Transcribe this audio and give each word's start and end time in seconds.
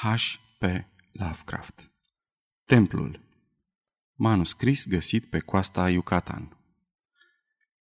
H.P. 0.00 0.64
Lovecraft 1.12 1.90
Templul 2.64 3.20
Manuscris 4.14 4.86
găsit 4.88 5.24
pe 5.24 5.38
coasta 5.38 5.90
Yucatan 5.90 6.56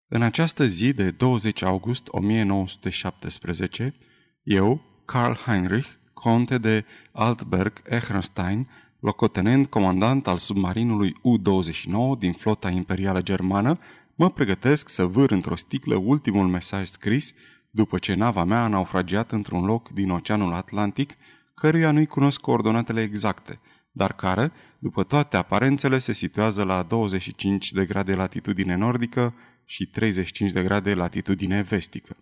În 0.07 0.21
această 0.21 0.65
zi 0.65 0.93
de 0.93 1.11
20 1.11 1.61
august 1.61 2.07
1917, 2.07 3.95
eu, 4.43 4.81
Karl 5.05 5.33
Heinrich, 5.33 5.89
conte 6.13 6.57
de 6.57 6.85
Altberg-Ehrenstein, 7.11 8.67
locotenent 8.99 9.67
comandant 9.67 10.27
al 10.27 10.37
submarinului 10.37 11.15
U-29 11.21 12.19
din 12.19 12.33
flota 12.33 12.69
imperială 12.69 13.21
germană, 13.21 13.79
mă 14.15 14.31
pregătesc 14.31 14.89
să 14.89 15.05
vâr 15.05 15.31
într-o 15.31 15.55
sticlă 15.55 15.95
ultimul 15.95 16.47
mesaj 16.47 16.87
scris 16.87 17.33
după 17.69 17.97
ce 17.97 18.13
nava 18.13 18.43
mea 18.43 18.63
a 18.63 18.67
naufragiat 18.67 19.31
într-un 19.31 19.65
loc 19.65 19.89
din 19.89 20.09
Oceanul 20.09 20.53
Atlantic, 20.53 21.13
căruia 21.59 21.91
nu-i 21.91 22.05
cunosc 22.05 22.39
coordonatele 22.39 23.01
exacte, 23.01 23.59
dar 23.91 24.13
care, 24.13 24.51
după 24.79 25.03
toate 25.03 25.37
aparențele, 25.37 25.99
se 25.99 26.13
situează 26.13 26.63
la 26.63 26.83
25 26.83 27.71
de 27.71 27.85
grade 27.85 28.15
latitudine 28.15 28.75
nordică 28.75 29.33
și 29.65 29.85
35 29.85 30.51
de 30.51 30.63
grade 30.63 30.93
latitudine 30.93 31.61
vestică. 31.61 32.17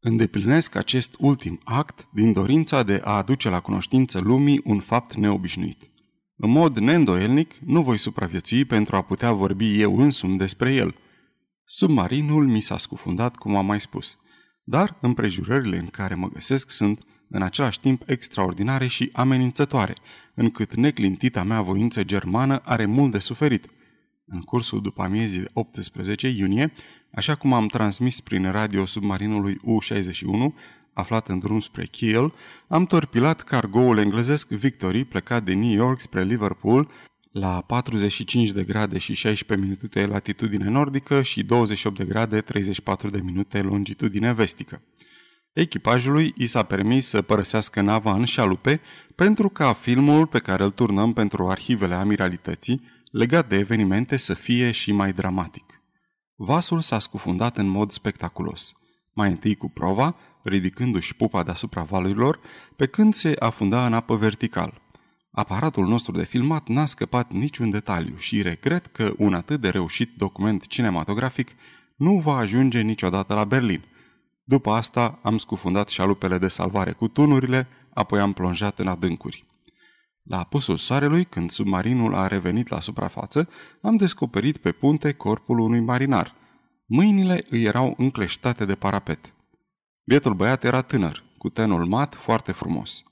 Îndeplinesc 0.00 0.74
acest 0.74 1.14
ultim 1.18 1.60
act 1.64 2.08
din 2.12 2.32
dorința 2.32 2.82
de 2.82 3.00
a 3.04 3.16
aduce 3.16 3.48
la 3.48 3.60
cunoștință 3.60 4.18
lumii 4.18 4.60
un 4.64 4.80
fapt 4.80 5.14
neobișnuit. 5.14 5.90
În 6.36 6.50
mod 6.50 6.78
neîndoielnic, 6.78 7.54
nu 7.54 7.82
voi 7.82 7.98
supraviețui 7.98 8.64
pentru 8.64 8.96
a 8.96 9.02
putea 9.02 9.32
vorbi 9.32 9.80
eu 9.80 9.98
însumi 9.98 10.38
despre 10.38 10.74
el. 10.74 10.94
Submarinul 11.64 12.46
mi 12.46 12.60
s-a 12.60 12.76
scufundat, 12.76 13.36
cum 13.36 13.56
am 13.56 13.66
mai 13.66 13.80
spus, 13.80 14.18
dar 14.64 14.98
împrejurările 15.00 15.78
în 15.78 15.86
care 15.86 16.14
mă 16.14 16.28
găsesc 16.28 16.70
sunt 16.70 17.04
în 17.30 17.42
același 17.42 17.80
timp 17.80 18.02
extraordinare 18.06 18.86
și 18.86 19.10
amenințătoare, 19.12 19.94
încât 20.34 20.74
neclintita 20.74 21.42
mea 21.42 21.60
voință 21.60 22.04
germană 22.04 22.62
are 22.64 22.86
mult 22.86 23.12
de 23.12 23.18
suferit. 23.18 23.66
În 24.26 24.40
cursul 24.40 24.82
după 24.82 25.02
amiezii 25.02 25.44
18 25.52 26.28
iunie, 26.28 26.72
așa 27.12 27.34
cum 27.34 27.52
am 27.52 27.66
transmis 27.66 28.20
prin 28.20 28.50
radio 28.50 28.84
submarinului 28.84 29.60
U-61, 29.62 30.54
aflat 30.92 31.28
în 31.28 31.38
drum 31.38 31.60
spre 31.60 31.86
Kiel, 31.86 32.32
am 32.68 32.86
torpilat 32.86 33.42
cargoul 33.42 33.98
englezesc 33.98 34.48
Victory 34.48 35.04
plecat 35.04 35.44
de 35.44 35.54
New 35.54 35.72
York 35.72 36.00
spre 36.00 36.22
Liverpool 36.22 36.90
la 37.32 37.60
45 37.60 38.50
de 38.50 38.62
grade 38.62 38.98
și 38.98 39.14
16 39.14 39.66
minute 39.66 40.06
latitudine 40.06 40.68
nordică 40.68 41.22
și 41.22 41.42
28 41.42 41.96
de 41.96 42.04
grade 42.04 42.40
34 42.40 43.10
de 43.10 43.20
minute 43.20 43.60
longitudine 43.60 44.32
vestică. 44.32 44.82
Echipajului 45.52 46.34
i 46.36 46.46
s-a 46.46 46.62
permis 46.62 47.06
să 47.06 47.22
părăsească 47.22 47.80
nava 47.80 48.14
în 48.14 48.24
șalupe 48.24 48.80
pentru 49.14 49.48
ca 49.48 49.72
filmul 49.72 50.26
pe 50.26 50.38
care 50.38 50.62
îl 50.62 50.70
turnăm 50.70 51.12
pentru 51.12 51.48
arhivele 51.48 51.94
amiralității 51.94 52.88
legat 53.10 53.48
de 53.48 53.56
evenimente 53.56 54.16
să 54.16 54.34
fie 54.34 54.70
și 54.70 54.92
mai 54.92 55.12
dramatic. 55.12 55.82
Vasul 56.34 56.80
s-a 56.80 56.98
scufundat 56.98 57.56
în 57.56 57.66
mod 57.66 57.90
spectaculos. 57.90 58.72
Mai 59.12 59.28
întâi 59.28 59.54
cu 59.54 59.68
prova, 59.68 60.16
ridicându-și 60.42 61.16
pupa 61.16 61.42
deasupra 61.42 61.82
valurilor, 61.82 62.40
pe 62.76 62.86
când 62.86 63.14
se 63.14 63.36
afunda 63.38 63.86
în 63.86 63.92
apă 63.92 64.16
vertical. 64.16 64.80
Aparatul 65.30 65.86
nostru 65.86 66.12
de 66.12 66.24
filmat 66.24 66.68
n-a 66.68 66.86
scăpat 66.86 67.32
niciun 67.32 67.70
detaliu 67.70 68.16
și 68.16 68.42
regret 68.42 68.86
că 68.86 69.14
un 69.16 69.34
atât 69.34 69.60
de 69.60 69.68
reușit 69.68 70.10
document 70.16 70.66
cinematografic 70.66 71.50
nu 71.96 72.18
va 72.18 72.36
ajunge 72.36 72.80
niciodată 72.80 73.34
la 73.34 73.44
Berlin. 73.44 73.84
După 74.50 74.70
asta 74.70 75.18
am 75.22 75.38
scufundat 75.38 75.88
șalupele 75.88 76.38
de 76.38 76.48
salvare 76.48 76.92
cu 76.92 77.08
tunurile, 77.08 77.68
apoi 77.94 78.20
am 78.20 78.32
plonjat 78.32 78.78
în 78.78 78.86
adâncuri. 78.86 79.44
La 80.22 80.38
apusul 80.38 80.76
soarelui, 80.76 81.24
când 81.24 81.50
submarinul 81.50 82.14
a 82.14 82.26
revenit 82.26 82.68
la 82.68 82.80
suprafață, 82.80 83.48
am 83.82 83.96
descoperit 83.96 84.56
pe 84.56 84.72
punte 84.72 85.12
corpul 85.12 85.58
unui 85.58 85.80
marinar. 85.80 86.34
Mâinile 86.86 87.44
îi 87.50 87.62
erau 87.62 87.94
încleștate 87.98 88.64
de 88.64 88.74
parapet. 88.74 89.34
Bietul 90.04 90.34
băiat 90.34 90.64
era 90.64 90.82
tânăr, 90.82 91.22
cu 91.38 91.48
tenul 91.48 91.86
mat, 91.86 92.14
foarte 92.14 92.52
frumos. 92.52 93.02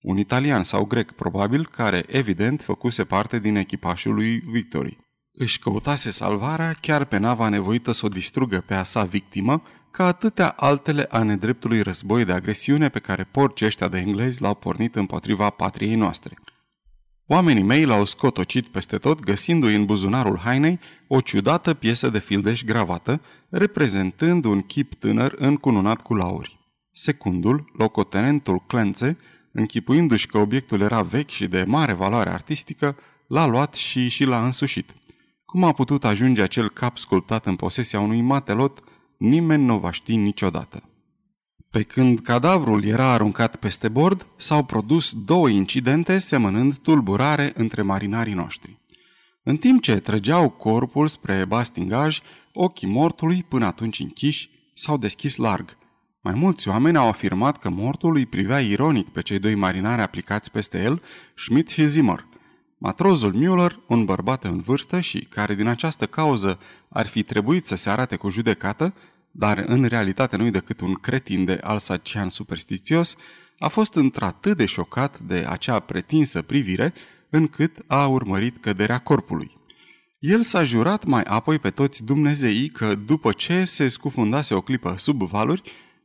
Un 0.00 0.18
italian 0.18 0.64
sau 0.64 0.84
grec, 0.84 1.12
probabil, 1.12 1.66
care, 1.66 2.04
evident, 2.06 2.62
făcuse 2.62 3.04
parte 3.04 3.38
din 3.38 3.56
echipașul 3.56 4.14
lui 4.14 4.38
Victory. 4.38 4.98
Își 5.32 5.58
căutase 5.58 6.10
salvarea 6.10 6.72
chiar 6.80 7.04
pe 7.04 7.16
nava 7.16 7.48
nevoită 7.48 7.92
să 7.92 8.06
o 8.06 8.08
distrugă 8.08 8.64
pe 8.66 8.74
a 8.74 8.82
sa 8.82 9.04
victimă, 9.04 9.62
ca 9.96 10.06
atâtea 10.06 10.48
altele 10.48 11.06
a 11.10 11.22
nedreptului 11.22 11.82
război 11.82 12.24
de 12.24 12.32
agresiune 12.32 12.88
pe 12.88 12.98
care 12.98 13.28
porcii 13.30 13.66
ăștia 13.66 13.88
de 13.88 13.98
englezi 13.98 14.42
l-au 14.42 14.54
pornit 14.54 14.96
împotriva 14.96 15.50
patriei 15.50 15.94
noastre. 15.94 16.38
Oamenii 17.26 17.62
mei 17.62 17.84
l-au 17.84 18.04
scotocit 18.04 18.66
peste 18.66 18.98
tot, 18.98 19.20
găsindu-i 19.20 19.74
în 19.74 19.84
buzunarul 19.84 20.38
hainei 20.38 20.80
o 21.06 21.20
ciudată 21.20 21.74
piesă 21.74 22.08
de 22.10 22.18
fildeș 22.18 22.62
gravată, 22.62 23.20
reprezentând 23.48 24.44
un 24.44 24.62
chip 24.62 24.94
tânăr 24.94 25.34
încununat 25.36 26.02
cu 26.02 26.14
lauri. 26.14 26.58
Secundul, 26.92 27.72
locotenentul 27.76 28.62
Clențe, 28.66 29.18
închipuindu-și 29.52 30.26
că 30.26 30.38
obiectul 30.38 30.80
era 30.80 31.02
vechi 31.02 31.30
și 31.30 31.46
de 31.46 31.64
mare 31.66 31.92
valoare 31.92 32.30
artistică, 32.30 32.96
l-a 33.26 33.46
luat 33.46 33.74
și 33.74 34.08
și 34.08 34.24
l-a 34.24 34.44
însușit. 34.44 34.94
Cum 35.44 35.64
a 35.64 35.72
putut 35.72 36.04
ajunge 36.04 36.42
acel 36.42 36.68
cap 36.68 36.98
sculptat 36.98 37.46
în 37.46 37.56
posesia 37.56 38.00
unui 38.00 38.20
matelot, 38.20 38.82
nimeni 39.28 39.64
nu 39.64 39.78
va 39.78 39.90
ști 39.90 40.16
niciodată. 40.16 40.82
Pe 41.70 41.82
când 41.82 42.20
cadavrul 42.20 42.84
era 42.84 43.12
aruncat 43.12 43.56
peste 43.56 43.88
bord, 43.88 44.26
s-au 44.36 44.64
produs 44.64 45.12
două 45.24 45.48
incidente 45.48 46.18
semănând 46.18 46.76
tulburare 46.76 47.52
între 47.54 47.82
marinarii 47.82 48.34
noștri. 48.34 48.78
În 49.42 49.56
timp 49.56 49.82
ce 49.82 49.94
trăgeau 49.94 50.48
corpul 50.48 51.08
spre 51.08 51.44
bastingaj, 51.44 52.20
ochii 52.52 52.88
mortului, 52.88 53.42
până 53.48 53.66
atunci 53.66 54.00
închiși, 54.00 54.50
s-au 54.74 54.96
deschis 54.96 55.36
larg. 55.36 55.76
Mai 56.20 56.34
mulți 56.34 56.68
oameni 56.68 56.96
au 56.96 57.08
afirmat 57.08 57.58
că 57.58 57.70
mortul 57.70 58.16
îi 58.16 58.26
privea 58.26 58.60
ironic 58.60 59.08
pe 59.08 59.22
cei 59.22 59.38
doi 59.38 59.54
marinari 59.54 60.02
aplicați 60.02 60.50
peste 60.50 60.82
el, 60.82 61.02
Schmidt 61.34 61.70
și 61.70 61.86
Zimmer. 61.86 62.26
Matrozul 62.78 63.34
Müller, 63.34 63.72
un 63.86 64.04
bărbat 64.04 64.44
în 64.44 64.60
vârstă 64.60 65.00
și 65.00 65.18
care 65.18 65.54
din 65.54 65.66
această 65.66 66.06
cauză 66.06 66.58
ar 66.88 67.06
fi 67.06 67.22
trebuit 67.22 67.66
să 67.66 67.76
se 67.76 67.90
arate 67.90 68.16
cu 68.16 68.28
judecată, 68.28 68.94
dar 69.36 69.64
în 69.66 69.84
realitate 69.84 70.36
nu-i 70.36 70.50
decât 70.50 70.80
un 70.80 70.94
cretin 70.94 71.44
de 71.44 71.58
alsacian 71.62 72.28
superstițios, 72.28 73.16
a 73.58 73.68
fost 73.68 73.94
într-atât 73.94 74.56
de 74.56 74.66
șocat 74.66 75.18
de 75.18 75.44
acea 75.48 75.78
pretinsă 75.78 76.42
privire, 76.42 76.94
încât 77.30 77.76
a 77.86 78.06
urmărit 78.06 78.56
căderea 78.60 78.98
corpului. 78.98 79.50
El 80.18 80.42
s-a 80.42 80.62
jurat 80.62 81.04
mai 81.04 81.22
apoi 81.22 81.58
pe 81.58 81.70
toți 81.70 82.04
dumnezeii 82.04 82.68
că 82.68 82.94
după 82.94 83.32
ce 83.32 83.64
se 83.64 83.88
scufundase 83.88 84.54
o 84.54 84.60
clipă 84.60 84.94
sub 84.98 85.22
valuri, 85.22 85.62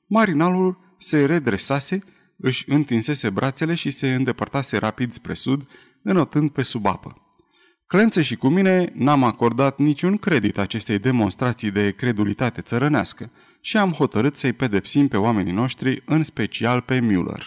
marinalul 0.07 0.77
se 0.97 1.25
redresase, 1.25 2.03
își 2.37 2.69
întinsese 2.69 3.29
brațele 3.29 3.73
și 3.75 3.91
se 3.91 4.13
îndepărtase 4.13 4.77
rapid 4.77 5.11
spre 5.11 5.33
sud, 5.33 5.67
înotând 6.01 6.49
pe 6.49 6.61
sub 6.61 6.85
apă. 6.85 7.28
Clențe 7.89 8.21
și 8.21 8.35
cu 8.35 8.47
mine 8.47 8.91
n-am 8.93 9.23
acordat 9.23 9.77
niciun 9.77 10.17
credit 10.17 10.57
acestei 10.57 10.99
demonstrații 10.99 11.71
de 11.71 11.91
credulitate 11.91 12.61
țărănească 12.61 13.31
și 13.61 13.77
am 13.77 13.91
hotărât 13.91 14.35
să-i 14.35 14.53
pedepsim 14.53 15.07
pe 15.07 15.17
oamenii 15.17 15.53
noștri, 15.53 16.01
în 16.05 16.23
special 16.23 16.81
pe 16.81 16.99
Müller. 16.99 17.43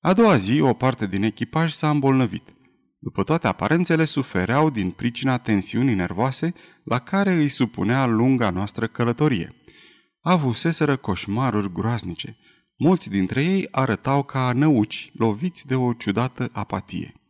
A 0.00 0.12
doua 0.12 0.36
zi, 0.36 0.60
o 0.60 0.72
parte 0.72 1.06
din 1.06 1.22
echipaj 1.22 1.72
s-a 1.72 1.90
îmbolnăvit. 1.90 2.42
După 2.98 3.22
toate 3.22 3.46
aparențele, 3.46 4.04
sufereau 4.04 4.70
din 4.70 4.90
pricina 4.90 5.38
tensiunii 5.38 5.94
nervoase 5.94 6.54
la 6.84 6.98
care 6.98 7.32
îi 7.32 7.48
supunea 7.48 8.06
lunga 8.06 8.50
noastră 8.50 8.86
călătorie. 8.86 9.54
Avuseseră 10.20 10.96
coșmaruri 10.96 11.72
groaznice. 11.72 12.36
Mulți 12.76 13.10
dintre 13.10 13.42
ei 13.42 13.68
arătau 13.70 14.22
ca 14.22 14.52
năuci, 14.54 15.10
loviți 15.14 15.66
de 15.66 15.74
o 15.74 15.92
ciudată 15.92 16.48
apatie. 16.52 17.21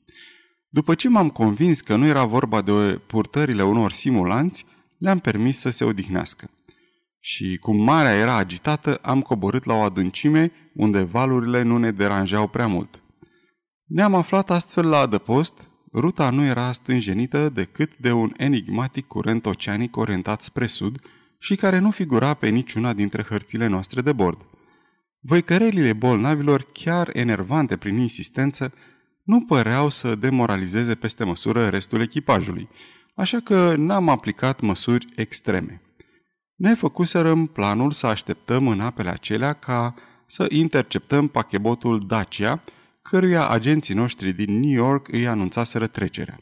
După 0.74 0.94
ce 0.94 1.08
m-am 1.08 1.30
convins 1.30 1.80
că 1.80 1.96
nu 1.96 2.06
era 2.06 2.24
vorba 2.24 2.62
de 2.62 3.00
purtările 3.06 3.62
unor 3.62 3.92
simulanți, 3.92 4.66
le-am 4.98 5.18
permis 5.18 5.58
să 5.58 5.70
se 5.70 5.84
odihnească. 5.84 6.50
Și 7.20 7.56
cum 7.60 7.82
marea 7.82 8.14
era 8.14 8.36
agitată, 8.36 8.96
am 9.02 9.20
coborât 9.20 9.64
la 9.64 9.74
o 9.74 9.80
adâncime 9.80 10.52
unde 10.74 11.02
valurile 11.02 11.62
nu 11.62 11.78
ne 11.78 11.90
deranjau 11.90 12.48
prea 12.48 12.66
mult. 12.66 13.02
Ne-am 13.84 14.14
aflat 14.14 14.50
astfel 14.50 14.88
la 14.88 14.98
adăpost, 14.98 15.70
ruta 15.92 16.30
nu 16.30 16.44
era 16.44 16.72
stânjenită 16.72 17.48
decât 17.48 17.96
de 17.96 18.12
un 18.12 18.32
enigmatic 18.36 19.06
curent 19.06 19.46
oceanic 19.46 19.96
orientat 19.96 20.42
spre 20.42 20.66
sud 20.66 21.00
și 21.38 21.56
care 21.56 21.78
nu 21.78 21.90
figura 21.90 22.34
pe 22.34 22.48
niciuna 22.48 22.92
dintre 22.92 23.22
hărțile 23.22 23.66
noastre 23.66 24.00
de 24.00 24.12
bord. 24.12 24.46
Văicărelile 25.20 25.92
bolnavilor, 25.92 26.66
chiar 26.72 27.10
enervante 27.12 27.76
prin 27.76 27.96
insistență, 27.98 28.72
nu 29.22 29.40
păreau 29.40 29.88
să 29.88 30.14
demoralizeze 30.14 30.94
peste 30.94 31.24
măsură 31.24 31.68
restul 31.68 32.00
echipajului, 32.00 32.68
așa 33.14 33.40
că 33.40 33.74
n-am 33.76 34.08
aplicat 34.08 34.60
măsuri 34.60 35.06
extreme. 35.16 35.82
Ne 36.54 36.74
făcuserăm 36.74 37.46
planul 37.46 37.90
să 37.90 38.06
așteptăm 38.06 38.68
în 38.68 38.80
apele 38.80 39.08
acelea 39.08 39.52
ca 39.52 39.94
să 40.26 40.46
interceptăm 40.48 41.28
pachebotul 41.28 42.06
Dacia, 42.06 42.62
căruia 43.02 43.48
agenții 43.48 43.94
noștri 43.94 44.32
din 44.32 44.60
New 44.60 44.70
York 44.70 45.08
îi 45.08 45.26
anunțaseră 45.26 45.86
trecerea. 45.86 46.40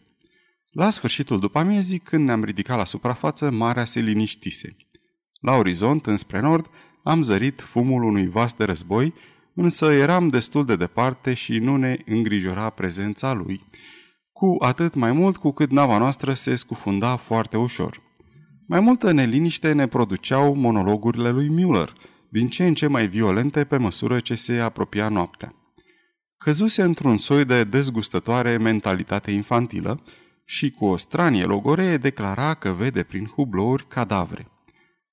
La 0.71 0.91
sfârșitul 0.91 1.41
după 1.41 1.59
amiezii, 1.59 1.99
când 1.99 2.25
ne-am 2.25 2.45
ridicat 2.45 2.77
la 2.77 2.85
suprafață, 2.85 3.51
marea 3.51 3.85
se 3.85 4.01
liniștise. 4.01 4.77
La 5.41 5.55
orizont, 5.55 6.07
înspre 6.07 6.41
nord, 6.41 6.71
am 7.03 7.23
zărit 7.23 7.61
fumul 7.61 8.03
unui 8.03 8.29
vas 8.29 8.55
de 8.55 8.65
război, 8.65 9.15
însă 9.61 9.93
eram 9.93 10.29
destul 10.29 10.65
de 10.65 10.77
departe 10.77 11.35
și 11.35 11.59
nu 11.59 11.77
ne 11.77 11.97
îngrijora 12.07 12.71
prezența 12.71 13.33
lui, 13.33 13.67
cu 14.33 14.57
atât 14.59 14.95
mai 14.95 15.13
mult 15.13 15.37
cu 15.37 15.51
cât 15.51 15.71
nava 15.71 15.99
noastră 15.99 16.33
se 16.33 16.55
scufunda 16.55 17.17
foarte 17.17 17.57
ușor. 17.57 18.03
Mai 18.67 18.81
multă 18.81 19.13
neliniște 19.13 19.73
ne 19.73 19.87
produceau 19.87 20.55
monologurile 20.55 21.31
lui 21.31 21.51
Müller, 21.51 21.93
din 22.29 22.49
ce 22.49 22.67
în 22.67 22.75
ce 22.75 22.87
mai 22.87 23.09
violente 23.09 23.65
pe 23.65 23.77
măsură 23.77 24.21
ce 24.21 24.35
se 24.35 24.59
apropia 24.59 25.09
noaptea. 25.09 25.55
Căzuse 26.39 26.83
într-un 26.83 27.19
soi 27.19 27.45
de 27.45 27.65
dezgustătoare 27.65 28.57
mentalitate 28.57 29.31
infantilă 29.31 30.03
și 30.45 30.71
cu 30.71 30.85
o 30.85 30.97
stranie 30.97 31.45
logoree 31.45 31.97
declara 31.97 32.55
că 32.55 32.71
vede 32.71 33.03
prin 33.03 33.27
hublouri 33.27 33.89
cadavre. 33.89 34.47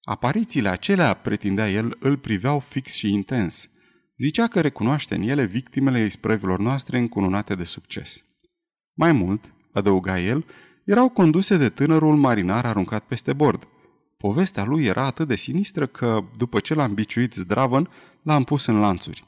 Aparițiile 0.02 0.70
acelea, 0.70 1.14
pretindea 1.14 1.72
el, 1.72 1.98
îl 2.00 2.18
priveau 2.18 2.60
fix 2.60 2.94
și 2.94 3.14
intens. 3.14 3.70
Zicea 4.18 4.48
că 4.48 4.62
recunoaște 4.62 5.16
în 5.16 5.22
ele 5.22 5.46
victimele 5.46 6.06
isprăvilor 6.06 6.60
noastre 6.60 6.98
încununate 6.98 7.56
de 7.56 7.64
succes. 7.64 8.24
Mai 8.94 9.12
mult, 9.12 9.52
adăuga 9.72 10.20
el, 10.20 10.46
erau 10.86 11.10
conduse 11.10 11.58
de 11.58 11.70
tânărul 11.70 12.16
marinar 12.16 12.66
aruncat 12.66 13.04
peste 13.04 13.34
bord. 13.34 13.68
Povestea 14.18 14.64
lui 14.64 14.86
era 14.86 15.06
atât 15.06 15.28
de 15.28 15.36
sinistră 15.36 15.86
că, 15.86 16.24
după 16.38 16.60
ce 16.60 16.74
l-am 16.74 16.94
biciuit 16.94 17.34
zdravăn, 17.34 17.90
l-am 18.22 18.44
pus 18.44 18.66
în 18.66 18.80
lanțuri. 18.80 19.24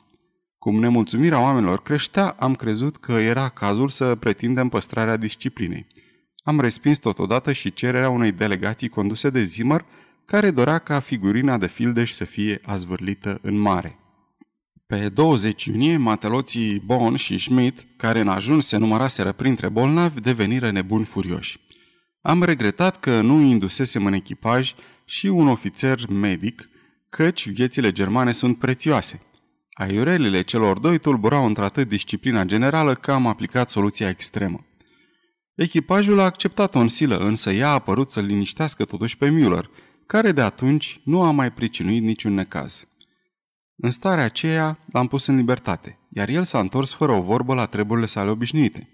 Cum 0.57 0.79
nemulțumirea 0.79 1.41
oamenilor 1.41 1.81
creștea, 1.81 2.35
am 2.39 2.55
crezut 2.55 2.97
că 2.97 3.11
era 3.11 3.49
cazul 3.49 3.89
să 3.89 4.15
pretindem 4.15 4.69
păstrarea 4.69 5.17
disciplinei. 5.17 5.87
Am 6.43 6.59
respins 6.59 6.97
totodată 6.97 7.51
și 7.51 7.73
cererea 7.73 8.09
unei 8.09 8.31
delegații 8.31 8.89
conduse 8.89 9.29
de 9.29 9.43
Zimmer, 9.43 9.85
care 10.25 10.51
dorea 10.51 10.77
ca 10.77 10.99
figurina 10.99 11.57
de 11.57 11.67
fildeș 11.67 12.11
să 12.11 12.25
fie 12.25 12.59
azvârlită 12.63 13.39
în 13.41 13.57
mare. 13.57 13.98
Pe 14.95 15.09
20 15.09 15.65
iunie, 15.65 15.97
mateloții 15.97 16.81
Bon 16.85 17.15
și 17.15 17.37
Schmidt, 17.37 17.85
care 17.97 18.19
în 18.19 18.27
ajuns 18.27 18.67
se 18.67 18.77
număraseră 18.77 19.31
printre 19.31 19.69
bolnavi, 19.69 20.21
deveniră 20.21 20.71
nebuni 20.71 21.05
furioși. 21.05 21.59
Am 22.21 22.43
regretat 22.43 22.99
că 22.99 23.21
nu 23.21 23.39
indusesem 23.39 24.05
în 24.05 24.13
echipaj 24.13 24.73
și 25.05 25.27
un 25.27 25.47
ofițer 25.47 26.07
medic, 26.07 26.69
căci 27.09 27.49
viețile 27.49 27.91
germane 27.91 28.31
sunt 28.31 28.57
prețioase. 28.57 29.21
Aiurelile 29.71 30.41
celor 30.41 30.79
doi 30.79 30.97
tulburau 30.97 31.45
într-atât 31.45 31.87
disciplina 31.87 32.43
generală 32.43 32.93
că 32.93 33.11
am 33.11 33.27
aplicat 33.27 33.69
soluția 33.69 34.09
extremă. 34.09 34.65
Echipajul 35.55 36.19
a 36.19 36.23
acceptat 36.23 36.75
o 36.75 36.87
silă, 36.87 37.17
însă 37.17 37.51
ea 37.51 37.69
a 37.69 37.73
apărut 37.73 38.11
să-l 38.11 38.25
liniștească 38.25 38.85
totuși 38.85 39.17
pe 39.17 39.29
Müller, 39.29 39.65
care 40.05 40.31
de 40.31 40.41
atunci 40.41 40.99
nu 41.03 41.21
a 41.21 41.31
mai 41.31 41.51
pricinuit 41.51 42.03
niciun 42.03 42.33
necaz. 42.33 42.87
În 43.81 43.91
starea 43.91 44.23
aceea 44.23 44.79
l-am 44.91 45.07
pus 45.07 45.25
în 45.25 45.35
libertate, 45.35 45.97
iar 46.09 46.29
el 46.29 46.43
s-a 46.43 46.59
întors 46.59 46.93
fără 46.93 47.11
o 47.11 47.21
vorbă 47.21 47.53
la 47.53 47.65
treburile 47.65 48.05
sale 48.05 48.29
obișnuite. 48.29 48.87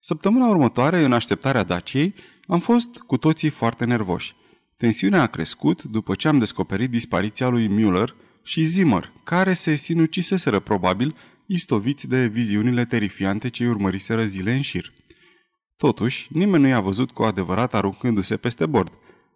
Săptămâna 0.00 0.46
următoare, 0.46 1.04
în 1.04 1.12
așteptarea 1.12 1.62
Daciei, 1.62 2.14
am 2.46 2.58
fost 2.58 2.96
cu 2.98 3.16
toții 3.16 3.48
foarte 3.48 3.84
nervoși. 3.84 4.34
Tensiunea 4.76 5.22
a 5.22 5.26
crescut 5.26 5.82
după 5.82 6.14
ce 6.14 6.28
am 6.28 6.38
descoperit 6.38 6.90
dispariția 6.90 7.48
lui 7.48 7.68
Müller 7.68 8.08
și 8.42 8.64
Zimmer, 8.64 9.12
care 9.24 9.54
se 9.54 9.74
sinuciseseră 9.74 10.58
probabil 10.58 11.16
istoviți 11.46 12.08
de 12.08 12.26
viziunile 12.26 12.84
terifiante 12.84 13.48
ce 13.48 13.68
urmăriseră 13.68 14.24
zile 14.24 14.52
în 14.52 14.60
șir. 14.60 14.92
Totuși, 15.76 16.28
nimeni 16.30 16.62
nu 16.62 16.68
i-a 16.68 16.80
văzut 16.80 17.10
cu 17.10 17.22
adevărat 17.22 17.74
aruncându-se 17.74 18.36
peste 18.36 18.66
bord. 18.66 18.92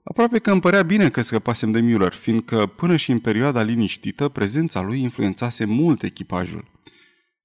Aproape 0.09 0.39
că 0.39 0.51
îmi 0.51 0.61
părea 0.61 0.83
bine 0.83 1.11
că 1.11 1.21
scăpasem 1.21 1.71
de 1.71 1.81
Müller, 1.81 2.13
fiindcă 2.13 2.67
până 2.67 2.97
și 2.97 3.11
în 3.11 3.19
perioada 3.19 3.63
liniștită, 3.63 4.29
prezența 4.29 4.83
lui 4.83 5.01
influențase 5.01 5.65
mult 5.65 6.03
echipajul. 6.03 6.71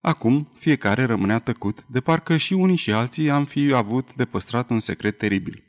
Acum, 0.01 0.51
fiecare 0.57 1.03
rămânea 1.03 1.39
tăcut, 1.39 1.85
de 1.87 1.99
parcă 1.99 2.37
și 2.37 2.53
unii 2.53 2.75
și 2.75 2.91
alții 2.91 3.29
am 3.29 3.45
fi 3.45 3.73
avut 3.73 4.15
de 4.15 4.25
păstrat 4.25 4.69
un 4.69 4.79
secret 4.79 5.17
teribil. 5.17 5.63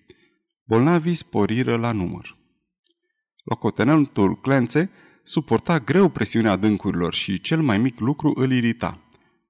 Bolnavii 0.64 1.14
sporiră 1.14 1.76
la 1.76 1.92
număr. 1.92 2.36
Locotenentul 3.44 4.40
Clențe 4.40 4.90
suporta 5.22 5.78
greu 5.78 6.08
presiunea 6.08 6.50
adâncurilor 6.50 7.14
și 7.14 7.40
cel 7.40 7.60
mai 7.60 7.78
mic 7.78 8.00
lucru 8.00 8.32
îl 8.36 8.52
irita. 8.52 8.98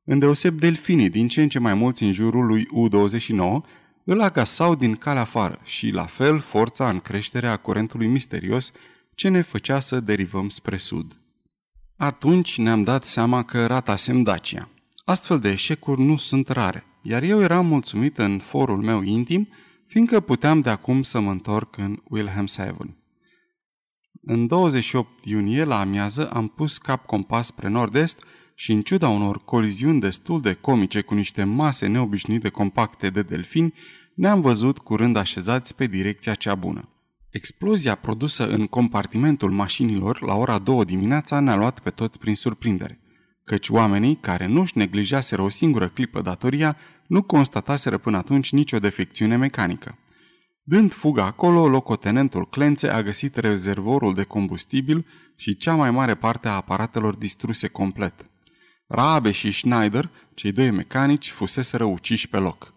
Îndeoseb 0.04 0.58
delfinii, 0.58 1.10
din 1.10 1.28
ce 1.28 1.42
în 1.42 1.48
ce 1.48 1.58
mai 1.58 1.74
mulți 1.74 2.02
în 2.02 2.12
jurul 2.12 2.46
lui 2.46 2.68
U-29, 2.70 3.64
îl 4.04 4.20
agasau 4.20 4.74
din 4.74 4.96
calea 4.96 5.22
afară 5.22 5.58
și, 5.64 5.90
la 5.90 6.06
fel, 6.06 6.40
forța 6.40 6.88
în 6.88 7.00
creșterea 7.00 7.56
curentului 7.56 8.06
misterios 8.06 8.72
ce 9.14 9.28
ne 9.28 9.42
făcea 9.42 9.80
să 9.80 10.00
derivăm 10.00 10.48
spre 10.48 10.76
sud. 10.76 11.16
Atunci 11.96 12.58
ne-am 12.58 12.82
dat 12.82 13.04
seama 13.04 13.42
că 13.42 13.66
ratasem 13.66 14.22
Dacia. 14.22 14.68
Astfel 15.04 15.38
de 15.38 15.50
eșecuri 15.50 16.02
nu 16.02 16.16
sunt 16.16 16.48
rare, 16.48 16.84
iar 17.02 17.22
eu 17.22 17.40
eram 17.40 17.66
mulțumit 17.66 18.18
în 18.18 18.38
forul 18.38 18.82
meu 18.82 19.02
intim, 19.02 19.48
fiindcă 19.86 20.20
puteam 20.20 20.60
de 20.60 20.70
acum 20.70 21.02
să 21.02 21.20
mă 21.20 21.30
întorc 21.30 21.76
în 21.76 22.02
Wilhelmshaven. 22.04 22.96
În 24.22 24.46
28 24.46 25.24
iunie, 25.24 25.64
la 25.64 25.80
amiază, 25.80 26.30
am 26.30 26.48
pus 26.48 26.78
cap 26.78 27.06
compas 27.06 27.46
spre 27.46 27.68
nord-est 27.68 28.24
și 28.54 28.72
în 28.72 28.82
ciuda 28.82 29.08
unor 29.08 29.44
coliziuni 29.44 30.00
destul 30.00 30.40
de 30.40 30.52
comice 30.52 31.00
cu 31.00 31.14
niște 31.14 31.44
mase 31.44 31.86
neobișnuite 31.86 32.48
compacte 32.48 33.10
de 33.10 33.22
delfini, 33.22 33.74
ne-am 34.14 34.40
văzut 34.40 34.78
curând 34.78 35.16
așezați 35.16 35.74
pe 35.74 35.86
direcția 35.86 36.34
cea 36.34 36.54
bună. 36.54 36.88
Explozia 37.30 37.94
produsă 37.94 38.48
în 38.48 38.66
compartimentul 38.66 39.50
mașinilor 39.50 40.22
la 40.22 40.34
ora 40.34 40.58
2 40.58 40.84
dimineața 40.84 41.40
ne-a 41.40 41.56
luat 41.56 41.78
pe 41.78 41.90
toți 41.90 42.18
prin 42.18 42.34
surprindere, 42.34 43.00
căci 43.44 43.68
oamenii, 43.68 44.18
care 44.20 44.46
nu-și 44.46 44.78
neglijaseră 44.78 45.42
o 45.42 45.48
singură 45.48 45.88
clipă 45.88 46.20
datoria, 46.20 46.76
nu 47.06 47.22
constataseră 47.22 47.98
până 47.98 48.16
atunci 48.16 48.52
nicio 48.52 48.78
defecțiune 48.78 49.36
mecanică. 49.36 49.98
Dând 50.62 50.92
fuga 50.92 51.24
acolo, 51.24 51.68
locotenentul 51.68 52.48
Clențe 52.48 52.88
a 52.88 53.02
găsit 53.02 53.36
rezervorul 53.36 54.14
de 54.14 54.22
combustibil 54.22 55.06
și 55.36 55.56
cea 55.56 55.74
mai 55.74 55.90
mare 55.90 56.14
parte 56.14 56.48
a 56.48 56.52
aparatelor 56.52 57.14
distruse 57.14 57.68
complet. 57.68 58.26
Rabe 58.86 59.30
și 59.30 59.52
Schneider, 59.52 60.10
cei 60.34 60.52
doi 60.52 60.70
mecanici, 60.70 61.30
fuseseră 61.30 61.84
uciși 61.84 62.28
pe 62.28 62.36
loc. 62.36 62.74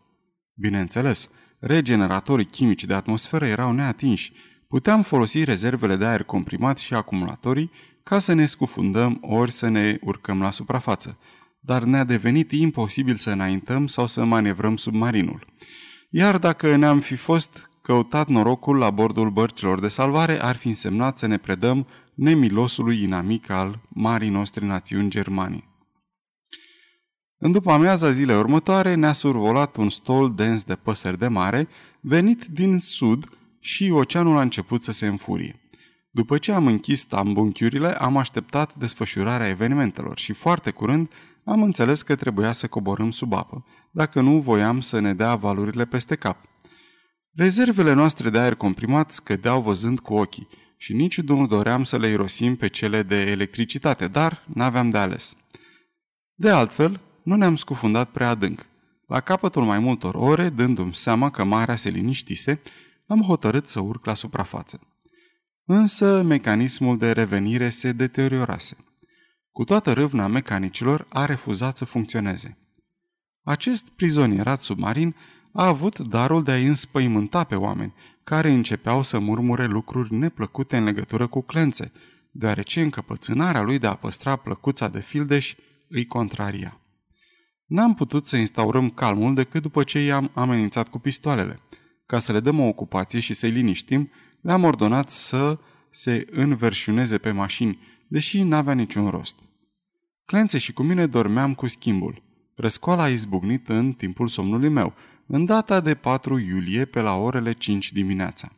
Bineînțeles, 0.53 1.30
regeneratorii 1.60 2.46
chimici 2.46 2.86
de 2.86 2.94
atmosferă 2.94 3.46
erau 3.46 3.72
neatinși. 3.72 4.34
Puteam 4.68 5.01
folosi 5.01 5.44
rezervele 5.44 5.96
de 5.96 6.06
aer 6.06 6.24
comprimat 6.24 6.77
și 6.77 6.94
acumulatorii 6.94 7.72
ca 8.03 8.20
să 8.20 8.34
ne 8.34 8.46
scufundăm 8.46 9.18
ori 9.22 9.51
să 9.51 9.68
ne 9.68 9.98
urcăm 10.01 10.41
la 10.41 10.51
suprafață, 10.51 11.18
dar 11.60 11.84
ne-a 11.84 12.03
devenit 12.03 12.51
imposibil 12.51 13.15
să 13.15 13.30
înaintăm 13.30 13.88
sau 13.88 14.08
să 14.08 14.24
manevrăm 14.24 14.77
submarinul. 14.77 15.46
Iar 16.10 16.38
dacă 16.38 16.75
ne-am 16.75 17.00
fi 17.00 17.15
fost 17.15 17.72
căutat 17.82 18.27
norocul 18.27 18.77
la 18.77 18.89
bordul 18.89 19.30
bărcilor 19.30 19.80
de 19.80 19.88
salvare, 19.88 20.41
ar 20.41 20.56
fi 20.56 20.68
însemnat 20.68 21.18
să 21.18 21.25
ne 21.25 21.38
predăm 21.38 21.88
nemilosului 22.13 23.03
inamic 23.03 23.50
al 23.50 23.80
marii 23.88 24.30
noastre 24.30 24.65
națiuni 24.65 25.10
germanii. 25.10 25.74
În 27.38 27.51
după 27.51 27.72
amiaza 27.72 28.12
zilei 28.12 28.38
următoare 28.38 28.94
ne-a 28.94 29.13
survolat 29.13 29.75
un 29.75 29.89
stol 29.89 30.34
dens 30.36 30.63
de 30.63 30.75
păsări 30.75 31.18
de 31.18 31.27
mare, 31.27 31.68
venit 32.00 32.46
din 32.46 32.80
sud 32.80 33.30
și 33.60 33.89
oceanul 33.92 34.38
a 34.38 34.42
început 34.42 34.84
să 34.84 34.92
se 34.92 35.08
înfurie. 35.08 35.60
După 36.12 36.38
ce 36.38 36.51
am 36.51 36.68
închis 36.68 37.04
tambunchiurile, 37.04 37.98
am 37.98 38.18
așteptat 38.18 38.75
desfășurarea 38.75 39.48
evenimentelor 39.48 40.18
și 40.18 40.34
foarte 40.34 40.72
curând 40.72 41.12
am 41.44 41.63
înțeles 41.63 42.01
că 42.01 42.15
trebuia 42.15 42.51
să 42.51 42.68
coborâm 42.68 43.12
sub 43.12 43.34
apă, 43.34 43.65
dacă 43.92 44.22
nu 44.22 44.39
voiam 44.39 44.82
să 44.82 45.00
ne 45.00 45.13
dea 45.13 45.36
valurile 45.36 45.86
peste 45.86 46.15
cap. 46.15 46.38
Rezervele 47.34 47.94
noastre 47.94 48.30
de 48.30 48.39
aer 48.39 48.56
comprimat 48.56 49.12
scădeau 49.12 49.62
văzând 49.62 50.00
cu 50.00 50.13
ochii 50.13 50.48
și 50.77 50.94
nici 50.94 51.22
nu 51.22 51.48
doream 51.48 51.84
să 51.84 51.98
le 51.98 52.08
irosim 52.08 52.56
pe 52.56 52.68
cele 52.68 53.04
de 53.04 53.22
electricitate, 53.22 54.08
dar 54.08 54.44
n-aveam 54.54 54.89
de 54.89 54.98
ales. 54.98 55.36
De 56.34 56.50
altfel, 56.50 57.00
nu 57.25 57.36
ne-am 57.36 57.55
scufundat 57.55 58.10
prea 58.10 58.29
adânc. 58.29 58.65
La 59.08 59.20
capătul 59.20 59.63
mai 59.63 59.79
multor 59.79 60.15
ore, 60.15 60.50
dându-mi 60.50 60.96
seama 60.96 61.29
că 61.29 61.44
marea 61.44 61.75
se 61.75 61.89
liniștise, 61.89 62.62
am 63.08 63.22
hotărât 63.22 63.67
să 63.67 63.79
urc 63.79 64.05
la 64.05 64.13
suprafață. 64.13 64.79
Însă 65.65 66.22
mecanismul 66.22 66.98
de 66.98 67.12
revenire 67.12 67.70
se 67.70 67.91
deteriorase. 67.91 68.77
Cu 69.51 69.63
toată 69.63 69.94
râvna 69.94 70.27
mecanicilor 70.27 71.05
a 71.10 71.25
refuzat 71.25 71.77
să 71.77 71.86
funcționeze. 71.86 72.58
Acest 73.44 73.89
prizonierat 73.89 74.62
submarin 74.62 75.15
a 75.51 75.65
avut 75.65 76.00
darul 76.00 76.44
de 76.44 76.51
a-i 76.51 76.65
înspăimânta 76.65 77.44
pe 77.44 77.55
oameni, 77.55 77.94
care 78.24 78.50
începeau 78.50 79.03
să 79.03 79.20
murmure 79.20 79.65
lucruri 79.65 80.13
neplăcute 80.13 80.77
în 80.77 80.84
legătură 80.84 81.27
cu 81.27 81.41
clențe, 81.41 81.91
deoarece 82.32 82.82
încăpățânarea 82.82 83.62
lui 83.62 83.79
de 83.79 83.88
a 83.88 83.96
păstra 83.96 84.36
plăcuța 84.36 84.88
de 84.88 85.00
fildeș 85.00 85.55
îi 85.88 86.05
contraria. 86.05 86.79
N-am 87.65 87.93
putut 87.93 88.27
să 88.27 88.38
instaurăm 88.38 88.89
calmul 88.89 89.34
decât 89.34 89.62
după 89.62 89.84
ce 89.84 90.00
i-am 90.00 90.31
amenințat 90.34 90.88
cu 90.88 91.00
pistoalele. 91.00 91.60
Ca 92.05 92.19
să 92.19 92.31
le 92.31 92.39
dăm 92.39 92.60
o 92.60 92.67
ocupație 92.67 93.19
și 93.19 93.34
să-i 93.34 93.50
liniștim, 93.50 94.12
le-am 94.41 94.63
ordonat 94.63 95.10
să 95.10 95.60
se 95.89 96.25
înverșuneze 96.31 97.17
pe 97.17 97.31
mașini, 97.31 97.79
deși 98.07 98.43
n-avea 98.43 98.74
niciun 98.74 99.10
rost. 99.10 99.39
Clențe 100.25 100.57
și 100.57 100.74
cu 100.74 100.84
mine 100.84 101.05
dormeam 101.05 101.53
cu 101.53 101.67
schimbul. 101.67 102.24
Răscoala 102.55 103.03
a 103.03 103.10
izbucnit 103.10 103.67
în 103.67 103.93
timpul 103.93 104.27
somnului 104.27 104.69
meu, 104.69 104.93
în 105.27 105.45
data 105.45 105.79
de 105.79 105.95
4 105.95 106.38
iulie 106.38 106.86
pe 106.86 107.01
la 107.01 107.15
orele 107.15 107.53
5 107.53 107.91
dimineața. 107.91 108.51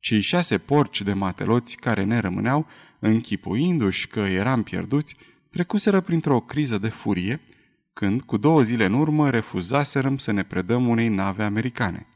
Cei 0.00 0.20
șase 0.20 0.58
porci 0.58 1.02
de 1.02 1.12
mateloți 1.12 1.76
care 1.76 2.04
ne 2.04 2.18
rămâneau, 2.18 2.66
închipuindu-și 2.98 4.06
că 4.06 4.20
eram 4.20 4.62
pierduți, 4.62 5.16
trecuseră 5.50 6.00
printr-o 6.00 6.40
criză 6.40 6.78
de 6.78 6.88
furie, 6.88 7.40
când, 7.92 8.22
cu 8.22 8.36
două 8.36 8.62
zile 8.62 8.84
în 8.84 8.92
urmă, 8.92 9.30
refuzaserăm 9.30 10.16
să 10.16 10.32
ne 10.32 10.42
predăm 10.42 10.88
unei 10.88 11.08
nave 11.08 11.42
americane. 11.42 12.06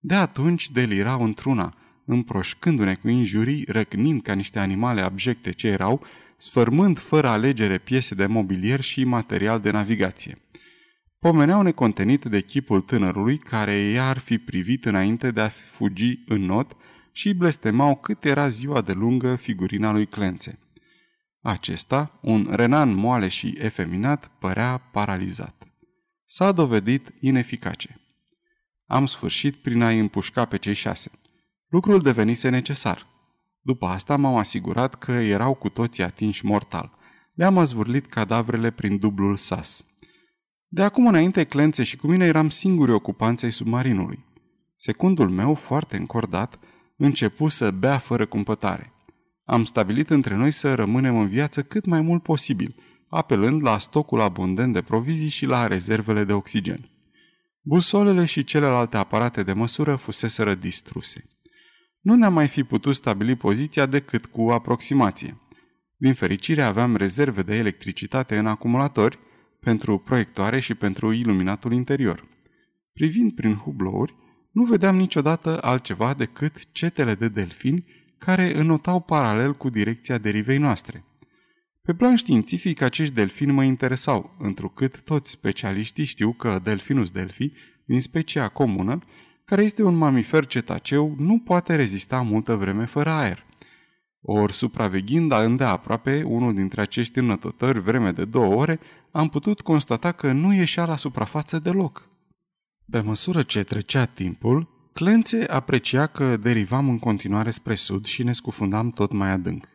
De 0.00 0.14
atunci 0.14 0.70
delirau 0.70 1.24
într-una, 1.24 1.74
împroșcându-ne 2.04 2.94
cu 2.94 3.08
injurii, 3.08 3.64
răcnind 3.68 4.22
ca 4.22 4.32
niște 4.32 4.58
animale 4.58 5.00
abjecte 5.00 5.50
ce 5.50 5.68
erau, 5.68 6.04
sfărmând 6.36 6.98
fără 6.98 7.28
alegere 7.28 7.78
piese 7.78 8.14
de 8.14 8.26
mobilier 8.26 8.80
și 8.80 9.04
material 9.04 9.60
de 9.60 9.70
navigație. 9.70 10.40
Pomeneau 11.18 11.62
necontenit 11.62 12.24
de 12.24 12.40
chipul 12.40 12.80
tânărului 12.80 13.38
care 13.38 13.74
i-ar 13.74 14.18
fi 14.18 14.38
privit 14.38 14.84
înainte 14.84 15.30
de 15.30 15.40
a 15.40 15.48
fugi 15.48 16.18
în 16.26 16.40
not 16.40 16.76
și 17.12 17.34
blestemau 17.34 17.96
cât 17.96 18.24
era 18.24 18.48
ziua 18.48 18.80
de 18.80 18.92
lungă 18.92 19.36
figurina 19.36 19.92
lui 19.92 20.06
Clențe. 20.06 20.58
Acesta, 21.42 22.18
un 22.20 22.48
renan 22.50 22.94
moale 22.94 23.28
și 23.28 23.54
efeminat, 23.58 24.30
părea 24.38 24.78
paralizat. 24.78 25.66
S-a 26.24 26.52
dovedit 26.52 27.14
ineficace. 27.20 28.00
Am 28.86 29.06
sfârșit 29.06 29.54
prin 29.56 29.82
a-i 29.82 29.98
împușca 29.98 30.44
pe 30.44 30.58
cei 30.58 30.74
șase. 30.74 31.10
Lucrul 31.68 32.00
devenise 32.02 32.48
necesar. 32.48 33.06
După 33.60 33.86
asta 33.86 34.16
m-am 34.16 34.36
asigurat 34.36 34.94
că 34.94 35.12
erau 35.12 35.54
cu 35.54 35.68
toții 35.68 36.02
atinși 36.02 36.44
mortal. 36.44 36.98
Le-am 37.34 37.58
azvârlit 37.58 38.06
cadavrele 38.06 38.70
prin 38.70 38.98
dublul 38.98 39.36
sas. 39.36 39.84
De 40.68 40.82
acum 40.82 41.06
înainte, 41.06 41.44
Clențe 41.44 41.82
și 41.82 41.96
cu 41.96 42.06
mine 42.06 42.26
eram 42.26 42.50
singuri 42.50 42.92
ocupanți 42.92 43.44
ai 43.44 43.52
submarinului. 43.52 44.24
Secundul 44.76 45.28
meu, 45.28 45.54
foarte 45.54 45.96
încordat, 45.96 46.58
începu 46.96 47.48
să 47.48 47.70
bea 47.70 47.98
fără 47.98 48.26
cumpătare. 48.26 48.92
Am 49.44 49.64
stabilit 49.64 50.10
între 50.10 50.36
noi 50.36 50.50
să 50.50 50.74
rămânem 50.74 51.18
în 51.18 51.28
viață 51.28 51.62
cât 51.62 51.84
mai 51.84 52.00
mult 52.00 52.22
posibil, 52.22 52.74
apelând 53.06 53.62
la 53.62 53.78
stocul 53.78 54.20
abundent 54.20 54.72
de 54.72 54.82
provizii 54.82 55.28
și 55.28 55.46
la 55.46 55.66
rezervele 55.66 56.24
de 56.24 56.32
oxigen. 56.32 56.90
Busolele 57.60 58.24
și 58.24 58.44
celelalte 58.44 58.96
aparate 58.96 59.42
de 59.42 59.52
măsură 59.52 59.94
fuseseră 59.94 60.54
distruse. 60.54 61.24
Nu 62.00 62.14
ne-am 62.14 62.32
mai 62.32 62.48
fi 62.48 62.64
putut 62.64 62.94
stabili 62.94 63.36
poziția 63.36 63.86
decât 63.86 64.26
cu 64.26 64.50
aproximație. 64.50 65.38
Din 65.96 66.14
fericire 66.14 66.62
aveam 66.62 66.96
rezerve 66.96 67.42
de 67.42 67.54
electricitate 67.54 68.38
în 68.38 68.46
acumulatori, 68.46 69.18
pentru 69.60 69.98
proiectoare 69.98 70.60
și 70.60 70.74
pentru 70.74 71.12
iluminatul 71.12 71.72
interior. 71.72 72.26
Privind 72.92 73.32
prin 73.32 73.54
hublouri, 73.54 74.14
nu 74.50 74.64
vedeam 74.64 74.96
niciodată 74.96 75.62
altceva 75.62 76.14
decât 76.14 76.72
cetele 76.72 77.14
de 77.14 77.28
delfini 77.28 77.84
care 78.24 78.58
înotau 78.58 79.00
paralel 79.00 79.54
cu 79.54 79.70
direcția 79.70 80.18
derivei 80.18 80.58
noastre. 80.58 81.04
Pe 81.82 81.94
plan 81.94 82.16
științific, 82.16 82.80
acești 82.80 83.14
delfini 83.14 83.52
mă 83.52 83.64
interesau, 83.64 84.34
întrucât 84.38 85.00
toți 85.00 85.30
specialiștii 85.30 86.04
știu 86.04 86.32
că 86.32 86.60
Delfinus 86.62 87.10
delphi, 87.10 87.52
din 87.84 88.00
specia 88.00 88.48
comună, 88.48 88.98
care 89.44 89.62
este 89.62 89.82
un 89.82 89.94
mamifer 89.94 90.46
cetaceu, 90.46 91.14
nu 91.18 91.38
poate 91.38 91.74
rezista 91.74 92.20
multă 92.20 92.56
vreme 92.56 92.84
fără 92.84 93.10
aer. 93.10 93.44
Ori 94.20 94.52
supraveghind 94.52 95.32
îndeaproape 95.32 96.22
unul 96.22 96.54
dintre 96.54 96.80
acești 96.80 97.18
înătători 97.18 97.80
vreme 97.80 98.10
de 98.10 98.24
două 98.24 98.54
ore, 98.54 98.80
am 99.10 99.28
putut 99.28 99.60
constata 99.60 100.12
că 100.12 100.32
nu 100.32 100.54
ieșea 100.54 100.84
la 100.84 100.96
suprafață 100.96 101.58
deloc. 101.58 102.08
Pe 102.90 103.00
măsură 103.00 103.42
ce 103.42 103.62
trecea 103.62 104.04
timpul, 104.04 104.71
Clențe 104.92 105.46
aprecia 105.50 106.06
că 106.06 106.36
derivam 106.36 106.88
în 106.88 106.98
continuare 106.98 107.50
spre 107.50 107.74
sud 107.74 108.04
și 108.04 108.22
ne 108.22 108.32
scufundam 108.32 108.90
tot 108.90 109.12
mai 109.12 109.30
adânc. 109.30 109.68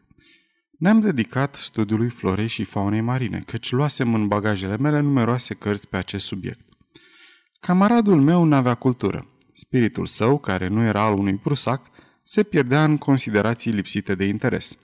Ne-am 0.78 1.00
dedicat 1.00 1.56
studiului 1.56 2.10
florei 2.10 2.48
și 2.48 2.64
faunei 2.64 3.02
marine, 3.02 3.44
căci 3.46 3.72
luasem 3.72 4.14
în 4.14 4.28
bagajele 4.28 4.78
mele 4.78 5.00
numeroase 5.00 5.54
cărți 5.54 5.90
pe 5.90 5.98
acest 5.98 6.26
subiect. 6.26 6.60
Camaradul 7.60 8.22
meu 8.22 8.44
n-avea 8.44 8.76
cultură. 8.76 9.26
Spiritul 9.54 10.06
său, 10.06 10.38
care 10.38 10.68
nu 10.68 10.84
era 10.84 11.02
al 11.02 11.18
unui 11.18 11.36
prusac, 11.36 11.82
se 12.24 12.44
pierdea 12.44 12.84
în 12.84 12.98
considerații 12.98 13.72
lipsite 13.72 14.16
de 14.16 14.26
interes. 14.26 14.78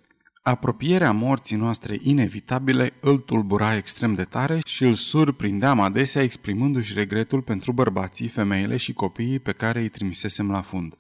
Apropierea 0.45 1.11
morții 1.11 1.55
noastre 1.55 1.97
inevitabile 2.01 2.93
îl 2.99 3.17
tulbura 3.17 3.75
extrem 3.75 4.13
de 4.13 4.23
tare 4.23 4.59
și 4.65 4.83
îl 4.83 4.95
surprindeam 4.95 5.79
adesea 5.79 6.21
exprimându-și 6.21 6.93
regretul 6.93 7.41
pentru 7.41 7.71
bărbații, 7.71 8.27
femeile 8.27 8.77
și 8.77 8.93
copiii 8.93 9.39
pe 9.39 9.51
care 9.51 9.79
îi 9.79 9.89
trimisesem 9.89 10.51
la 10.51 10.61
fund. 10.61 10.95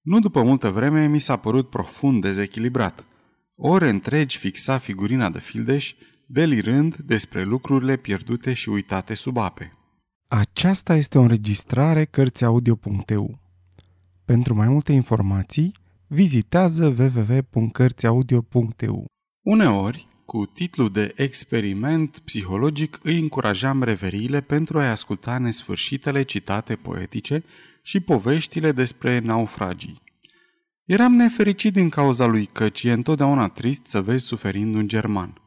Nu 0.00 0.20
după 0.20 0.42
multă 0.42 0.70
vreme 0.70 1.06
mi 1.06 1.20
s-a 1.20 1.36
părut 1.36 1.70
profund 1.70 2.20
dezechilibrat. 2.20 3.04
Ore 3.56 3.88
întregi 3.88 4.38
fixa 4.38 4.78
figurina 4.78 5.30
de 5.30 5.40
fildeș, 5.40 5.94
delirând 6.26 6.96
despre 6.96 7.44
lucrurile 7.44 7.96
pierdute 7.96 8.52
și 8.52 8.68
uitate 8.68 9.14
sub 9.14 9.36
ape. 9.36 9.72
Aceasta 10.28 10.96
este 10.96 11.18
o 11.18 11.22
înregistrare 11.22 12.04
Cărțiaudio.eu. 12.04 13.40
Pentru 14.24 14.54
mai 14.54 14.68
multe 14.68 14.92
informații, 14.92 15.72
vizitează 16.12 16.94
www.cărțiaudio.eu. 16.98 19.06
Uneori, 19.42 20.08
cu 20.24 20.46
titlu 20.46 20.88
de 20.88 21.12
experiment 21.16 22.18
psihologic, 22.24 23.00
îi 23.02 23.18
încurajam 23.18 23.82
reveriile 23.82 24.40
pentru 24.40 24.78
a-i 24.78 24.90
asculta 24.90 25.38
nesfârșitele 25.38 26.22
citate 26.22 26.76
poetice 26.76 27.44
și 27.82 28.00
poveștile 28.00 28.72
despre 28.72 29.18
naufragii. 29.18 30.00
Eram 30.84 31.12
nefericit 31.12 31.72
din 31.72 31.88
cauza 31.88 32.26
lui 32.26 32.46
căci 32.46 32.82
e 32.82 32.92
întotdeauna 32.92 33.48
trist 33.48 33.86
să 33.86 34.02
vezi 34.02 34.24
suferind 34.24 34.74
un 34.74 34.88
german. 34.88 35.40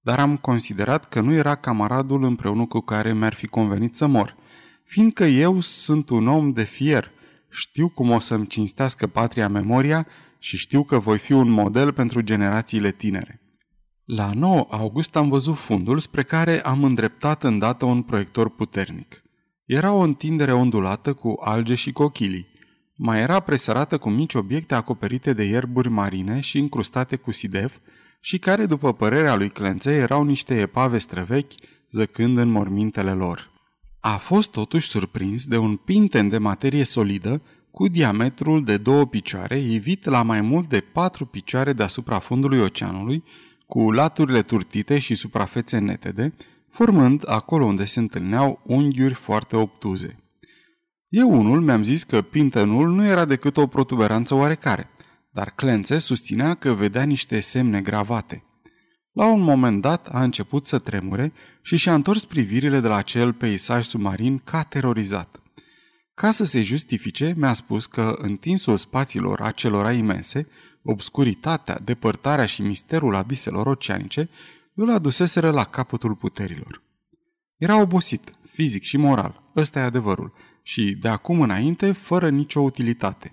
Dar 0.00 0.18
am 0.18 0.36
considerat 0.36 1.08
că 1.08 1.20
nu 1.20 1.32
era 1.32 1.54
camaradul 1.54 2.24
împreună 2.24 2.66
cu 2.66 2.80
care 2.80 3.12
mi-ar 3.12 3.34
fi 3.34 3.46
convenit 3.46 3.94
să 3.94 4.06
mor, 4.06 4.36
fiindcă 4.84 5.24
eu 5.24 5.60
sunt 5.60 6.08
un 6.08 6.28
om 6.28 6.52
de 6.52 6.62
fier– 6.62 7.10
știu 7.52 7.88
cum 7.88 8.10
o 8.10 8.18
să-mi 8.18 8.46
cinstească 8.46 9.06
patria 9.06 9.48
memoria 9.48 10.06
și 10.38 10.56
știu 10.56 10.82
că 10.82 10.98
voi 10.98 11.18
fi 11.18 11.32
un 11.32 11.50
model 11.50 11.92
pentru 11.92 12.20
generațiile 12.20 12.90
tinere. 12.90 13.40
La 14.04 14.30
9 14.34 14.66
august 14.70 15.16
am 15.16 15.28
văzut 15.28 15.56
fundul 15.56 15.98
spre 15.98 16.22
care 16.22 16.62
am 16.62 16.84
îndreptat 16.84 17.42
îndată 17.42 17.84
un 17.84 18.02
proiector 18.02 18.50
puternic. 18.50 19.22
Era 19.64 19.92
o 19.92 19.98
întindere 19.98 20.52
ondulată 20.52 21.12
cu 21.12 21.34
alge 21.40 21.74
și 21.74 21.92
cochilii. 21.92 22.52
Mai 22.96 23.20
era 23.20 23.40
presărată 23.40 23.98
cu 23.98 24.10
mici 24.10 24.34
obiecte 24.34 24.74
acoperite 24.74 25.32
de 25.32 25.44
ierburi 25.44 25.88
marine 25.88 26.40
și 26.40 26.58
încrustate 26.58 27.16
cu 27.16 27.30
sidef 27.30 27.76
și 28.20 28.38
care, 28.38 28.66
după 28.66 28.92
părerea 28.92 29.34
lui 29.34 29.48
Clențe, 29.48 29.94
erau 29.94 30.24
niște 30.24 30.60
epave 30.60 30.98
străvechi, 30.98 31.54
zăcând 31.90 32.38
în 32.38 32.48
mormintele 32.48 33.10
lor. 33.10 33.51
A 34.04 34.16
fost 34.16 34.50
totuși 34.50 34.88
surprins 34.88 35.46
de 35.46 35.56
un 35.56 35.76
pinten 35.76 36.28
de 36.28 36.38
materie 36.38 36.84
solidă 36.84 37.42
cu 37.70 37.88
diametrul 37.88 38.64
de 38.64 38.76
două 38.76 39.06
picioare, 39.06 39.58
ivit 39.58 40.04
la 40.04 40.22
mai 40.22 40.40
mult 40.40 40.68
de 40.68 40.80
patru 40.80 41.26
picioare 41.26 41.72
deasupra 41.72 42.18
fundului 42.18 42.60
oceanului, 42.60 43.24
cu 43.66 43.90
laturile 43.90 44.42
turtite 44.42 44.98
și 44.98 45.14
suprafețe 45.14 45.78
netede, 45.78 46.34
formând 46.68 47.22
acolo 47.26 47.64
unde 47.64 47.84
se 47.84 47.98
întâlneau 47.98 48.60
unghiuri 48.66 49.14
foarte 49.14 49.56
obtuze. 49.56 50.16
Eu 51.08 51.30
unul 51.30 51.60
mi-am 51.60 51.82
zis 51.82 52.02
că 52.02 52.22
pintenul 52.22 52.88
nu 52.88 53.04
era 53.04 53.24
decât 53.24 53.56
o 53.56 53.66
protuberanță 53.66 54.34
oarecare, 54.34 54.88
dar 55.30 55.50
Clențe 55.50 55.98
susținea 55.98 56.54
că 56.54 56.72
vedea 56.72 57.02
niște 57.02 57.40
semne 57.40 57.80
gravate– 57.80 58.44
la 59.12 59.26
un 59.26 59.40
moment 59.40 59.80
dat 59.80 60.08
a 60.12 60.22
început 60.22 60.66
să 60.66 60.78
tremure 60.78 61.32
și 61.62 61.76
și-a 61.76 61.94
întors 61.94 62.24
privirile 62.24 62.80
de 62.80 62.88
la 62.88 62.96
acel 62.96 63.32
peisaj 63.32 63.84
submarin 63.84 64.38
ca 64.38 64.62
terorizat. 64.62 65.42
Ca 66.14 66.30
să 66.30 66.44
se 66.44 66.62
justifice, 66.62 67.34
mi-a 67.36 67.52
spus 67.52 67.86
că 67.86 68.16
întinsul 68.18 68.76
spațiilor 68.76 69.40
acelora 69.40 69.92
imense, 69.92 70.48
obscuritatea, 70.82 71.78
depărtarea 71.84 72.46
și 72.46 72.62
misterul 72.62 73.14
abiselor 73.14 73.66
oceanice 73.66 74.28
îl 74.74 74.90
aduseseră 74.90 75.50
la 75.50 75.64
capătul 75.64 76.14
puterilor. 76.14 76.82
Era 77.56 77.80
obosit, 77.80 78.34
fizic 78.50 78.82
și 78.82 78.96
moral, 78.96 79.42
ăsta 79.56 79.78
e 79.78 79.82
adevărul, 79.82 80.32
și 80.62 80.96
de 81.00 81.08
acum 81.08 81.40
înainte 81.40 81.92
fără 81.92 82.30
nicio 82.30 82.60
utilitate. 82.60 83.32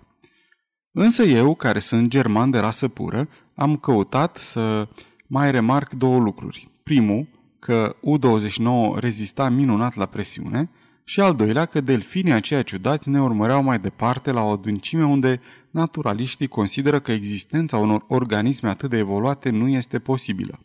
Însă 0.92 1.24
eu, 1.24 1.56
care 1.56 1.80
sunt 1.80 2.10
german 2.10 2.50
de 2.52 2.60
rasă 2.60 2.88
pură, 2.88 3.30
am 3.56 3.78
căutat 3.78 4.38
să 4.38 4.88
mai 5.30 5.52
remarc 5.52 5.94
două 5.94 6.20
lucruri. 6.20 6.70
Primul, 6.84 7.28
că 7.60 7.96
U-29 8.02 9.00
rezista 9.00 9.50
minunat 9.50 9.96
la 9.96 10.06
presiune, 10.06 10.70
și 11.04 11.20
al 11.20 11.36
doilea 11.36 11.66
că 11.66 11.82
delfinii 11.82 12.32
aceia 12.32 12.62
ciudați 12.62 13.10
ne 13.10 13.22
urmăreau 13.22 13.64
mai 13.64 13.80
departe 13.80 14.32
la 14.32 14.44
o 14.44 14.52
adâncime 14.52 15.06
unde 15.06 15.42
naturaliștii 15.72 16.48
consideră 16.48 17.00
că 17.00 17.12
existența 17.12 17.78
unor 17.78 18.06
organisme 18.08 18.70
atât 18.70 18.90
de 18.90 18.98
evoluate 18.98 19.50
nu 19.50 19.68
este 19.68 20.00
posibilă. 20.00 20.60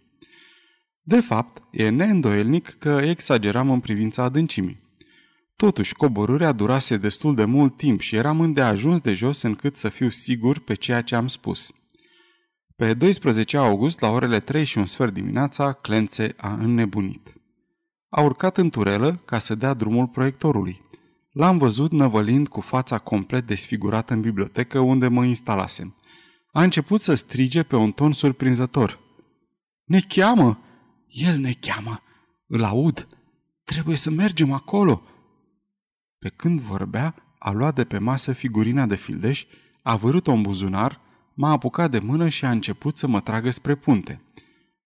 De 1.03 1.21
fapt, 1.21 1.63
e 1.71 1.89
neîndoielnic 1.89 2.77
că 2.79 3.01
exageram 3.03 3.71
în 3.71 3.81
privința 3.81 4.23
adâncimii. 4.23 4.83
Totuși, 5.57 5.95
coborârea 5.95 6.53
durase 6.53 6.97
destul 6.97 7.35
de 7.35 7.45
mult 7.45 7.77
timp 7.77 8.01
și 8.01 8.17
eram 8.17 8.41
îndeajuns 8.41 9.01
de 9.01 9.15
jos 9.15 9.43
încât 9.43 9.77
să 9.77 9.89
fiu 9.89 10.09
sigur 10.09 10.59
pe 10.59 10.75
ceea 10.75 11.03
ce 11.03 11.15
am 11.15 11.27
spus. 11.27 11.75
Pe 12.77 12.95
12 12.95 13.57
august, 13.57 14.01
la 14.01 14.09
orele 14.09 14.41
3 14.41 14.65
și 14.65 14.79
un 14.79 14.87
sfert 14.87 15.13
dimineața, 15.13 15.73
Clențe 15.73 16.35
a 16.37 16.53
înnebunit. 16.53 17.33
A 18.09 18.21
urcat 18.21 18.57
în 18.57 18.71
turelă 18.71 19.21
ca 19.25 19.39
să 19.39 19.55
dea 19.55 19.75
drumul 19.75 20.07
proiectorului. 20.07 20.83
L-am 21.33 21.59
văzut 21.59 21.93
năvălind 21.93 22.49
cu 22.49 22.61
fața 22.61 22.99
complet 22.99 23.47
desfigurată 23.47 24.13
în 24.13 24.21
bibliotecă 24.21 24.79
unde 24.79 25.09
mă 25.09 25.25
instalasem. 25.25 25.95
A 26.53 26.63
început 26.63 27.01
să 27.01 27.15
strige 27.15 27.63
pe 27.63 27.77
un 27.77 27.93
ton 27.93 28.13
surprinzător. 28.13 28.99
Ne 29.85 30.01
cheamă! 30.01 30.59
El 31.09 31.39
ne 31.39 31.53
cheamă! 31.61 32.03
Îl 32.47 32.65
aud! 32.65 33.09
Trebuie 33.65 33.97
să 33.97 34.11
mergem 34.11 34.53
acolo!" 34.53 35.03
Pe 36.19 36.29
când 36.37 36.61
vorbea, 36.61 37.15
a 37.39 37.51
luat 37.51 37.75
de 37.75 37.85
pe 37.85 37.99
masă 37.99 38.33
figurina 38.33 38.87
de 38.87 38.97
fildeș, 38.97 39.45
a 39.83 39.97
vărât-o 39.97 40.33
în 40.33 40.43
buzunar, 40.43 41.01
m-a 41.35 41.51
apucat 41.51 41.91
de 41.91 41.99
mână 41.99 42.29
și 42.29 42.45
a 42.45 42.51
început 42.51 42.97
să 42.97 43.07
mă 43.07 43.21
tragă 43.21 43.51
spre 43.51 43.75
punte. 43.75 44.21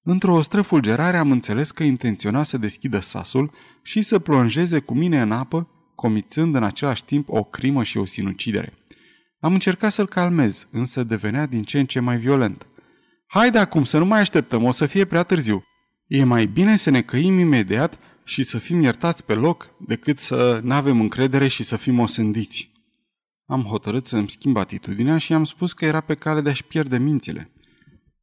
Într-o 0.03 0.41
străfulgerare 0.41 1.17
am 1.17 1.31
înțeles 1.31 1.71
că 1.71 1.83
intenționa 1.83 2.43
să 2.43 2.59
deschidă 2.59 3.01
sasul 3.01 3.51
și 3.83 4.01
să 4.01 4.19
plonjeze 4.19 4.79
cu 4.79 4.95
mine 4.95 5.21
în 5.21 5.33
apă, 5.33 5.69
comițând 5.95 6.55
în 6.55 6.63
același 6.63 7.05
timp 7.05 7.29
o 7.29 7.45
crimă 7.45 7.83
și 7.83 7.99
o 7.99 8.05
sinucidere. 8.05 8.73
Am 9.41 9.53
încercat 9.53 9.93
să-l 9.93 10.07
calmez, 10.07 10.67
însă 10.71 11.05
devenea 11.05 11.47
din 11.47 11.63
ce 11.63 11.79
în 11.79 11.87
ce 11.87 12.01
mai 12.01 12.19
violent. 12.19 12.67
Haide 13.27 13.59
acum 13.59 13.85
să 13.85 13.99
nu 13.99 14.05
mai 14.05 14.21
așteptăm, 14.21 14.65
o 14.65 14.71
să 14.71 14.87
fie 14.87 15.05
prea 15.05 15.23
târziu. 15.23 15.65
E 16.07 16.25
mai 16.25 16.47
bine 16.47 16.77
să 16.77 16.91
ne 16.91 17.03
căim 17.03 17.39
imediat 17.39 17.99
și 18.25 18.43
să 18.43 18.59
fim 18.59 18.81
iertați 18.81 19.25
pe 19.25 19.35
loc 19.35 19.71
decât 19.87 20.19
să 20.19 20.61
nu 20.63 20.75
avem 20.75 21.01
încredere 21.01 21.49
și 21.49 21.63
să 21.63 21.77
fim 21.77 21.99
osândiți. 21.99 22.71
Am 23.51 23.63
hotărât 23.63 24.07
să-mi 24.07 24.31
schimb 24.31 24.57
atitudinea 24.57 25.19
și 25.19 25.33
am 25.33 25.45
spus 25.45 25.73
că 25.73 25.85
era 25.85 26.01
pe 26.01 26.15
cale 26.15 26.41
de 26.41 26.51
a-și 26.51 26.65
pierde 26.65 26.99
mințile. 26.99 27.51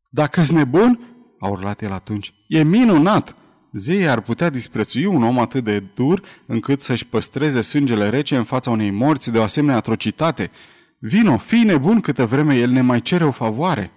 Dacă-s 0.09 0.49
nebun, 0.49 0.99
a 1.39 1.47
urlat 1.47 1.81
el 1.81 1.91
atunci, 1.91 2.33
e 2.47 2.63
minunat! 2.63 3.35
Zeii 3.71 4.07
ar 4.07 4.21
putea 4.21 4.49
disprețui 4.49 5.05
un 5.05 5.23
om 5.23 5.39
atât 5.39 5.63
de 5.63 5.79
dur 5.79 6.21
încât 6.45 6.81
să-și 6.81 7.05
păstreze 7.05 7.61
sângele 7.61 8.09
rece 8.09 8.37
în 8.37 8.43
fața 8.43 8.71
unei 8.71 8.91
morți 8.91 9.31
de 9.31 9.37
o 9.37 9.41
asemenea 9.41 9.75
atrocitate. 9.75 10.51
Vino, 10.99 11.37
fii 11.37 11.63
nebun 11.63 11.99
câtă 11.99 12.25
vreme 12.25 12.55
el 12.55 12.69
ne 12.69 12.81
mai 12.81 13.01
cere 13.01 13.23
o 13.23 13.31
favoare. 13.31 13.91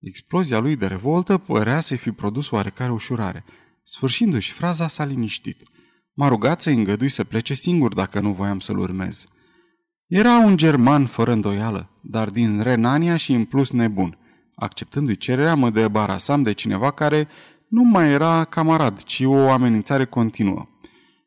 Explozia 0.00 0.58
lui 0.58 0.76
de 0.76 0.86
revoltă 0.86 1.38
părea 1.38 1.80
să 1.80 1.96
fi 1.96 2.10
produs 2.10 2.50
oarecare 2.50 2.92
ușurare. 2.92 3.44
Sfârșindu-și 3.82 4.52
fraza, 4.52 4.88
s-a 4.88 5.04
liniștit. 5.04 5.62
M-a 6.14 6.28
rugat 6.28 6.62
să-i 6.62 6.74
îngădui 6.74 7.08
să 7.08 7.24
plece 7.24 7.54
singur 7.54 7.94
dacă 7.94 8.20
nu 8.20 8.32
voiam 8.32 8.60
să-l 8.60 8.78
urmez. 8.78 9.28
Era 10.08 10.36
un 10.38 10.56
german 10.56 11.06
fără 11.06 11.32
îndoială, 11.32 11.88
dar 12.00 12.30
din 12.30 12.60
Renania 12.60 13.16
și 13.16 13.32
în 13.32 13.44
plus 13.44 13.70
nebun. 13.70 14.18
Acceptându-i 14.54 15.16
cererea, 15.16 15.54
mă 15.54 15.70
debarasam 15.70 16.42
de 16.42 16.52
cineva 16.52 16.90
care 16.90 17.28
nu 17.68 17.82
mai 17.82 18.10
era 18.10 18.44
camarad, 18.44 19.02
ci 19.02 19.22
o 19.24 19.50
amenințare 19.50 20.04
continuă. 20.04 20.68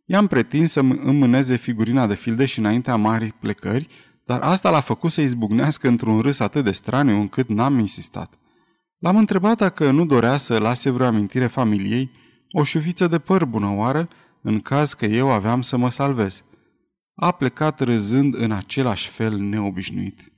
I-am 0.06 0.28
pretins 0.28 0.72
să 0.72 0.80
îmi 0.80 1.18
mâneze 1.18 1.56
figurina 1.56 2.08
de 2.08 2.16
fildeș 2.16 2.58
înaintea 2.58 2.96
marii 2.96 3.34
plecări, 3.40 3.88
dar 4.26 4.40
asta 4.42 4.70
l-a 4.70 4.80
făcut 4.80 5.12
să 5.12 5.22
izbucnească 5.22 5.88
într-un 5.88 6.20
râs 6.20 6.40
atât 6.40 6.64
de 6.64 6.72
straniu 6.72 7.20
încât 7.20 7.50
n-am 7.50 7.80
insistat. 7.80 8.34
L-am 9.00 9.18
întrebat 9.18 9.58
dacă 9.58 9.92
nu 9.92 10.06
dorea 10.06 10.38
să 10.38 10.58
lase 10.58 10.90
vreo 10.90 11.06
amintire 11.06 11.48
familiei, 11.48 12.12
o 12.52 12.64
șuviță 12.64 13.08
de 13.08 13.20
păr 13.20 13.46
bună 13.46 13.74
oară, 13.76 14.08
în 14.42 14.60
caz 14.60 14.94
că 14.94 15.06
eu 15.06 15.32
aveam 15.32 15.62
să 15.62 15.78
mă 15.78 15.90
salvez. 15.90 16.44
A 17.24 17.32
plecat 17.32 17.80
râzând 17.80 18.36
în 18.36 18.52
același 18.52 19.10
fel 19.10 19.38
neobișnuit. 19.38 20.32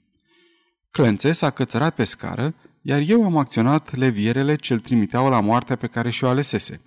Clențe 0.92 1.32
s-a 1.32 1.50
cățărat 1.50 1.96
pe 1.96 2.04
scară, 2.04 2.54
iar 2.82 3.04
eu 3.08 3.24
am 3.24 3.38
acționat 3.38 3.96
levierele 3.96 4.56
ce-l 4.56 4.80
trimiteau 4.80 5.30
la 5.30 5.40
moartea 5.40 5.76
pe 5.76 5.88
care 5.88 6.10
și-o 6.10 6.28
alesese. 6.28 6.82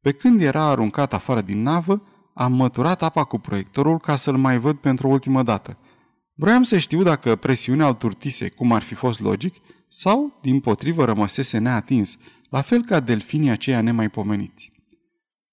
Pe 0.00 0.12
când 0.12 0.42
era 0.42 0.62
aruncat 0.62 1.12
afară 1.12 1.40
din 1.40 1.62
navă, 1.62 2.02
am 2.34 2.52
măturat 2.52 3.02
apa 3.02 3.24
cu 3.24 3.38
proiectorul 3.38 3.98
ca 3.98 4.16
să-l 4.16 4.36
mai 4.36 4.58
văd 4.58 4.76
pentru 4.76 5.06
o 5.06 5.10
ultimă 5.10 5.42
dată. 5.42 5.76
Vroiam 6.34 6.62
să 6.62 6.78
știu 6.78 7.02
dacă 7.02 7.36
presiunea 7.36 7.86
îl 7.86 7.94
turtise, 7.94 8.48
cum 8.48 8.72
ar 8.72 8.82
fi 8.82 8.94
fost 8.94 9.20
logic, 9.20 9.54
sau, 9.88 10.38
din 10.42 10.60
potrivă, 10.60 11.04
rămăsese 11.04 11.58
neatins, 11.58 12.16
la 12.48 12.60
fel 12.60 12.84
ca 12.84 13.00
delfinii 13.00 13.50
aceia 13.50 13.80
nemaipomeniți. 13.80 14.72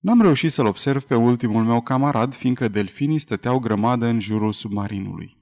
N-am 0.08 0.22
reușit 0.22 0.52
să-l 0.52 0.66
observ 0.66 1.04
pe 1.04 1.16
ultimul 1.16 1.64
meu 1.64 1.82
camarad, 1.82 2.36
fiindcă 2.36 2.68
delfinii 2.68 3.20
stăteau 3.20 3.60
grămadă 3.60 4.06
în 4.06 4.20
jurul 4.20 4.52
submarinului. 4.52 5.38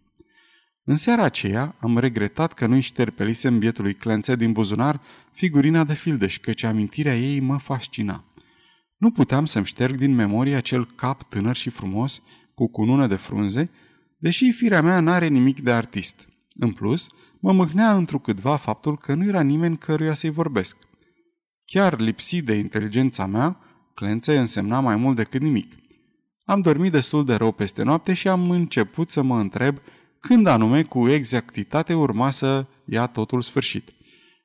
În 0.83 0.95
seara 0.95 1.23
aceea 1.23 1.75
am 1.79 1.97
regretat 1.97 2.53
că 2.53 2.65
nu-i 2.65 2.81
șterpelisem 2.81 3.59
bietului 3.59 3.93
Clențe 3.93 4.35
din 4.35 4.51
buzunar 4.51 5.01
figurina 5.31 5.83
de 5.83 5.93
fildeș, 5.93 6.37
căci 6.37 6.63
amintirea 6.63 7.17
ei 7.17 7.39
mă 7.39 7.57
fascina. 7.57 8.23
Nu 8.97 9.11
puteam 9.11 9.45
să-mi 9.45 9.65
șterg 9.65 9.95
din 9.95 10.15
memorie 10.15 10.55
acel 10.55 10.85
cap 10.95 11.23
tânăr 11.23 11.55
și 11.55 11.69
frumos, 11.69 12.21
cu 12.53 12.67
cunună 12.67 13.07
de 13.07 13.15
frunze, 13.15 13.69
deși 14.17 14.51
firea 14.51 14.81
mea 14.81 14.99
n-are 14.99 15.27
nimic 15.27 15.59
de 15.59 15.71
artist. 15.71 16.27
În 16.59 16.71
plus, 16.71 17.09
mă 17.39 17.51
mâhnea 17.51 17.95
întrucâtva 17.95 18.55
faptul 18.55 18.97
că 18.97 19.13
nu 19.13 19.25
era 19.25 19.41
nimeni 19.41 19.77
căruia 19.77 20.13
să-i 20.13 20.29
vorbesc. 20.29 20.77
Chiar 21.65 21.99
lipsit 21.99 22.45
de 22.45 22.53
inteligența 22.53 23.25
mea, 23.25 23.59
Clențe 23.95 24.37
însemna 24.37 24.79
mai 24.79 24.95
mult 24.95 25.15
decât 25.15 25.41
nimic. 25.41 25.73
Am 26.45 26.61
dormit 26.61 26.91
destul 26.91 27.25
de 27.25 27.35
rău 27.35 27.51
peste 27.51 27.83
noapte 27.83 28.13
și 28.13 28.27
am 28.27 28.49
început 28.49 29.09
să 29.09 29.21
mă 29.21 29.39
întreb 29.39 29.77
când 30.19 30.47
anume 30.47 30.83
cu 30.83 31.09
exactitate 31.09 31.93
urma 31.93 32.31
să 32.31 32.65
ia 32.85 33.05
totul 33.05 33.41
sfârșit. 33.41 33.93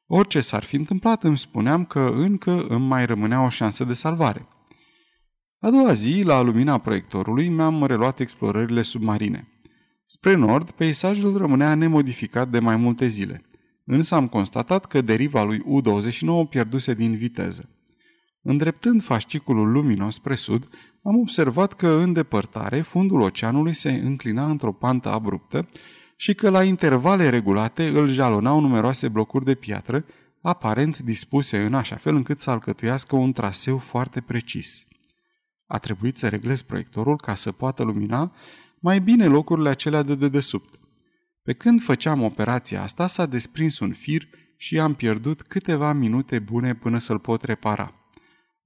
Orice 0.07 0.41
s-ar 0.41 0.63
fi 0.63 0.77
întâmplat, 0.77 1.25
îmi 1.25 1.39
spuneam 1.39 1.85
că 1.85 2.13
încă 2.17 2.67
îmi 2.69 2.87
mai 2.87 3.07
rămânea 3.07 3.45
o 3.45 3.49
șansă 3.49 3.85
de 3.85 3.93
salvare. 3.93 4.47
A 5.59 5.71
doua 5.71 5.93
zi, 5.93 6.23
la 6.23 6.41
lumina 6.41 6.79
proiectorului, 6.79 7.49
mi-am 7.49 7.85
reluat 7.85 8.21
explorările 8.21 8.83
submarine. 8.83 9.49
Spre 10.05 10.35
nord, 10.35 10.71
peisajul 10.71 11.37
rămânea 11.37 11.75
nemodificat 11.75 12.49
de 12.49 12.59
mai 12.59 12.77
multe 12.77 13.07
zile, 13.07 13.43
însă 13.85 14.15
am 14.15 14.29
constatat 14.29 14.85
că 14.87 15.01
deriva 15.01 15.43
lui 15.43 15.63
U-29 15.65 16.49
pierduse 16.49 16.95
din 16.95 17.17
viteză. 17.17 17.69
Îndreptând 18.43 19.03
fasciculul 19.03 19.73
luminos 19.73 20.15
spre 20.15 20.35
sud, 20.35 20.69
am 21.03 21.17
observat 21.17 21.73
că 21.73 21.89
în 21.89 22.13
depărtare 22.13 22.81
fundul 22.81 23.21
oceanului 23.21 23.73
se 23.73 23.91
înclina 23.91 24.51
într-o 24.51 24.73
pantă 24.73 25.09
abruptă 25.09 25.67
și 26.17 26.35
că 26.35 26.51
la 26.51 26.65
intervale 26.65 27.29
regulate 27.29 27.89
îl 27.89 28.09
jalonau 28.09 28.61
numeroase 28.61 29.09
blocuri 29.09 29.45
de 29.45 29.55
piatră, 29.55 30.05
aparent 30.41 30.99
dispuse 30.99 31.63
în 31.63 31.75
așa 31.75 31.97
fel 31.97 32.15
încât 32.15 32.41
să 32.41 32.51
alcătuiască 32.51 33.17
un 33.17 33.33
traseu 33.33 33.79
foarte 33.79 34.21
precis. 34.21 34.87
A 35.67 35.79
trebuit 35.79 36.17
să 36.17 36.29
reglez 36.29 36.63
proiectorul 36.63 37.17
ca 37.17 37.35
să 37.35 37.53
poată 37.53 37.83
lumina 37.83 38.33
mai 38.79 39.01
bine 39.01 39.27
locurile 39.27 39.69
acelea 39.69 40.03
de 40.03 40.15
dedesubt. 40.15 40.79
Pe 41.43 41.53
când 41.53 41.81
făceam 41.81 42.23
operația 42.23 42.83
asta, 42.83 43.07
s-a 43.07 43.27
desprins 43.27 43.79
un 43.79 43.93
fir 43.93 44.29
și 44.57 44.79
am 44.79 44.95
pierdut 44.95 45.43
câteva 45.43 45.93
minute 45.93 46.39
bune 46.39 46.75
până 46.75 46.99
să-l 46.99 47.19
pot 47.19 47.43
repara. 47.43 48.00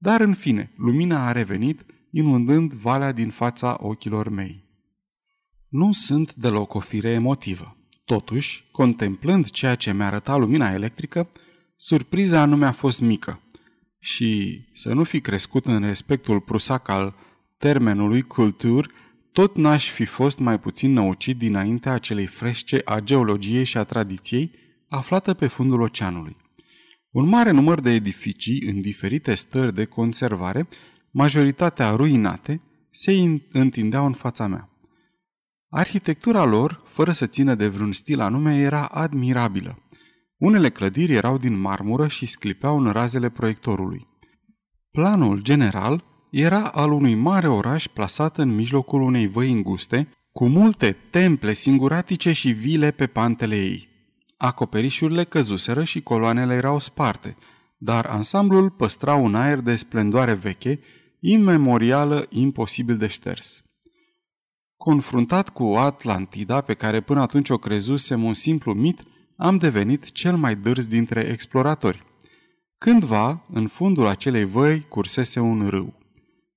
Dar 0.04 0.20
în 0.20 0.34
fine, 0.34 0.70
lumina 0.76 1.26
a 1.26 1.32
revenit, 1.32 1.84
inundând 2.10 2.72
valea 2.72 3.12
din 3.12 3.30
fața 3.30 3.76
ochilor 3.80 4.28
mei. 4.28 4.64
Nu 5.68 5.92
sunt 5.92 6.34
deloc 6.34 6.74
o 6.74 6.78
fire 6.78 7.10
emotivă. 7.10 7.76
Totuși, 8.04 8.64
contemplând 8.72 9.50
ceea 9.50 9.74
ce 9.74 9.92
mi-a 9.92 10.06
arătat 10.06 10.38
lumina 10.38 10.72
electrică, 10.72 11.28
surpriza 11.76 12.44
nu 12.44 12.56
mi-a 12.56 12.72
fost 12.72 13.00
mică. 13.00 13.40
Și 13.98 14.60
să 14.72 14.92
nu 14.92 15.04
fi 15.04 15.20
crescut 15.20 15.66
în 15.66 15.80
respectul 15.80 16.40
prusac 16.40 16.88
al 16.88 17.14
termenului 17.58 18.22
cultur, 18.22 18.90
tot 19.32 19.56
n-aș 19.56 19.90
fi 19.90 20.04
fost 20.04 20.38
mai 20.38 20.58
puțin 20.58 20.92
năucit 20.92 21.38
dinaintea 21.38 21.92
acelei 21.92 22.26
frește 22.26 22.82
a 22.84 23.00
geologiei 23.00 23.64
și 23.64 23.76
a 23.76 23.84
tradiției 23.84 24.50
aflată 24.88 25.34
pe 25.34 25.46
fundul 25.46 25.80
oceanului. 25.80 26.36
Un 27.14 27.28
mare 27.28 27.50
număr 27.50 27.80
de 27.80 27.90
edificii 27.90 28.62
în 28.62 28.80
diferite 28.80 29.34
stări 29.34 29.74
de 29.74 29.84
conservare, 29.84 30.68
majoritatea 31.10 31.90
ruinate, 31.90 32.60
se 32.90 33.12
întindeau 33.52 34.06
în 34.06 34.12
fața 34.12 34.46
mea. 34.46 34.68
Arhitectura 35.68 36.44
lor, 36.44 36.82
fără 36.86 37.12
să 37.12 37.26
țină 37.26 37.54
de 37.54 37.68
vreun 37.68 37.92
stil 37.92 38.20
anume, 38.20 38.58
era 38.58 38.84
admirabilă. 38.84 39.78
Unele 40.36 40.70
clădiri 40.70 41.12
erau 41.12 41.38
din 41.38 41.60
marmură 41.60 42.08
și 42.08 42.26
sclipeau 42.26 42.78
în 42.78 42.90
razele 42.90 43.28
proiectorului. 43.28 44.06
Planul 44.90 45.42
general 45.42 46.04
era 46.30 46.64
al 46.64 46.92
unui 46.92 47.14
mare 47.14 47.48
oraș 47.48 47.86
plasat 47.86 48.38
în 48.38 48.54
mijlocul 48.54 49.02
unei 49.02 49.26
văi 49.26 49.52
înguste, 49.52 50.08
cu 50.32 50.46
multe 50.46 50.96
temple 51.10 51.52
singuratice 51.52 52.32
și 52.32 52.50
vile 52.50 52.90
pe 52.90 53.06
pantele 53.06 53.56
ei. 53.56 53.93
Acoperișurile 54.44 55.24
căzuseră 55.24 55.84
și 55.84 56.02
coloanele 56.02 56.54
erau 56.54 56.78
sparte, 56.78 57.36
dar 57.76 58.06
ansamblul 58.06 58.70
păstra 58.70 59.14
un 59.14 59.34
aer 59.34 59.60
de 59.60 59.76
splendoare 59.76 60.32
veche, 60.32 60.80
imemorială, 61.20 62.26
imposibil 62.30 62.96
de 62.96 63.06
șters. 63.06 63.62
Confruntat 64.76 65.48
cu 65.48 65.64
Atlantida, 65.64 66.60
pe 66.60 66.74
care 66.74 67.00
până 67.00 67.20
atunci 67.20 67.50
o 67.50 67.58
crezusem 67.58 68.22
un 68.24 68.34
simplu 68.34 68.72
mit, 68.72 69.02
am 69.36 69.56
devenit 69.56 70.12
cel 70.12 70.36
mai 70.36 70.56
dârs 70.56 70.86
dintre 70.86 71.20
exploratori. 71.20 72.02
Cândva, 72.78 73.44
în 73.52 73.66
fundul 73.66 74.06
acelei 74.06 74.44
văi, 74.44 74.80
cursese 74.88 75.40
un 75.40 75.68
râu. 75.68 75.94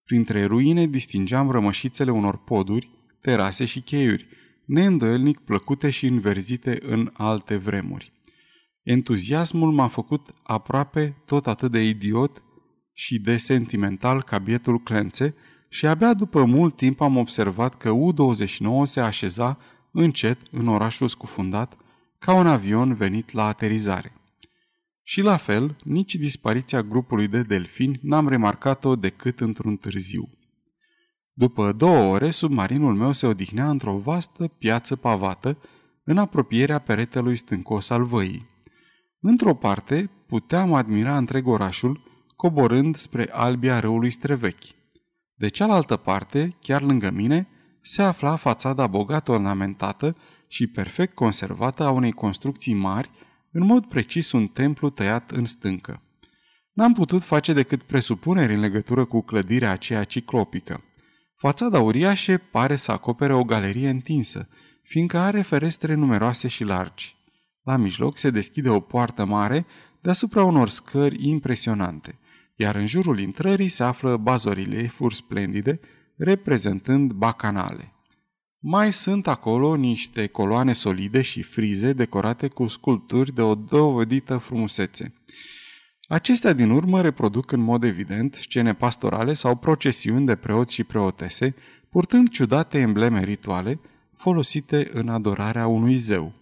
Printre 0.04 0.46
ruine 0.46 0.86
distingeam 0.86 1.52
rămășițele 1.52 2.12
unor 2.12 2.38
poduri, 2.38 2.90
terase 3.22 3.66
și 3.66 3.80
cheiuri, 3.80 4.28
neîndoielnic 4.68 5.40
plăcute 5.40 5.90
și 5.90 6.06
înverzite 6.06 6.80
în 6.82 7.12
alte 7.14 7.58
vremuri. 7.58 8.12
Entuziasmul 8.84 9.72
m-a 9.72 9.88
făcut 9.88 10.34
aproape 10.44 11.16
tot 11.26 11.48
atât 11.48 11.72
de 11.72 11.88
idiot 11.88 12.44
și 12.94 13.20
de 13.20 13.38
sentimental 13.38 14.24
ca 14.24 14.38
bietul 14.38 14.80
Clențe 14.80 15.36
și 15.70 15.86
abia 15.86 16.14
după 16.14 16.46
mult 16.46 16.76
timp 16.76 17.02
am 17.02 17.18
observat 17.18 17.78
că 17.78 17.90
U-29 17.90 18.84
se 18.84 19.00
așeza 19.00 19.58
încet 19.92 20.38
în 20.52 20.68
orașul 20.68 21.08
scufundat 21.08 21.78
ca 22.20 22.34
un 22.34 22.48
avion 22.48 22.94
venit 22.94 23.32
la 23.32 23.46
aterizare. 23.46 24.12
Și 25.04 25.22
la 25.22 25.38
fel, 25.38 25.76
nici 25.84 26.16
dispariția 26.16 26.82
grupului 26.82 27.28
de 27.28 27.42
delfini 27.42 28.00
n-am 28.02 28.28
remarcat-o 28.28 28.96
decât 28.96 29.40
într-un 29.40 29.76
târziu. 29.76 30.30
După 31.40 31.72
două 31.72 32.14
ore, 32.14 32.30
submarinul 32.30 32.94
meu 32.94 33.12
se 33.12 33.28
odihnea 33.28 33.70
într-o 33.70 33.98
vastă 33.98 34.48
piață 34.48 34.96
pavată, 34.96 35.58
în 36.04 36.18
apropierea 36.18 36.80
peretelui 36.80 37.36
stâncos 37.36 37.90
al 37.90 38.04
văii. 38.04 38.46
Într-o 39.20 39.54
parte, 39.54 40.10
puteam 40.28 40.74
admira 40.74 41.18
întreg 41.18 41.48
orașul, 41.48 42.02
coborând 42.36 42.96
spre 42.96 43.28
albia 43.32 43.80
râului 43.80 44.10
Strevechi. 44.10 44.76
De 45.34 45.48
cealaltă 45.48 45.96
parte, 45.96 46.56
chiar 46.62 46.82
lângă 46.82 47.12
mine, 47.12 47.48
se 47.82 48.02
afla 48.02 48.36
fațada 48.36 48.88
bogat 48.88 49.28
ornamentată 49.28 50.16
și 50.48 50.68
perfect 50.68 51.14
conservată 51.14 51.84
a 51.84 51.92
unei 51.92 52.12
construcții 52.12 52.74
mari, 52.74 53.10
în 53.52 53.66
mod 53.66 53.86
precis 53.86 54.32
un 54.32 54.48
templu 54.48 54.90
tăiat 54.90 55.32
în 55.32 55.46
stâncă. 55.46 56.02
N-am 56.74 56.94
putut 56.94 57.24
face 57.24 57.54
decât 57.54 57.84
presupuneri 57.84 58.54
în 58.54 58.60
legătură 58.60 59.06
cu 59.06 59.22
clădirea 59.22 59.72
aceea 59.72 60.04
ciclopică. 60.04 60.82
Fațada 61.40 61.80
uriașă 61.80 62.42
pare 62.52 62.76
să 62.76 62.92
acopere 62.92 63.34
o 63.34 63.44
galerie 63.44 63.90
întinsă, 63.90 64.48
fiindcă 64.84 65.18
are 65.18 65.42
ferestre 65.42 65.94
numeroase 65.94 66.48
și 66.48 66.64
largi. 66.64 67.16
La 67.64 67.76
mijloc 67.76 68.18
se 68.18 68.30
deschide 68.30 68.70
o 68.70 68.80
poartă 68.80 69.26
mare 69.26 69.66
deasupra 70.02 70.44
unor 70.44 70.70
scări 70.70 71.28
impresionante, 71.28 72.20
iar 72.56 72.76
în 72.76 72.88
jurul 72.88 73.20
intrării 73.20 73.68
se 73.68 73.84
află 73.84 74.18
bazoriliefuri 74.18 75.16
splendide, 75.16 75.80
reprezentând 76.16 77.12
bacanale. 77.12 77.94
Mai 78.60 78.94
sunt 78.94 79.28
acolo 79.28 79.76
niște 79.76 80.28
coloane 80.28 80.74
solide 80.74 81.22
și 81.22 81.42
frize 81.42 81.94
decorate 81.94 82.48
cu 82.48 82.68
sculpturi 82.68 83.34
de 83.34 83.42
o 83.42 83.56
dovedită 83.56 84.38
frumusețe. 84.38 85.14
Acestea 86.08 86.54
din 86.54 86.70
urmă 86.70 87.02
reproduc 87.02 87.52
în 87.52 87.60
mod 87.60 87.84
evident 87.84 88.34
scene 88.34 88.74
pastorale 88.74 89.34
sau 89.34 89.56
procesiuni 89.56 90.26
de 90.26 90.36
preoți 90.36 90.74
și 90.74 90.84
preotese, 90.84 91.56
purtând 91.90 92.30
ciudate 92.30 92.80
embleme 92.80 93.24
rituale 93.24 93.80
folosite 94.16 94.90
în 94.94 95.10
adorarea 95.10 95.68
unui 95.68 95.96
zeu. 95.96 96.34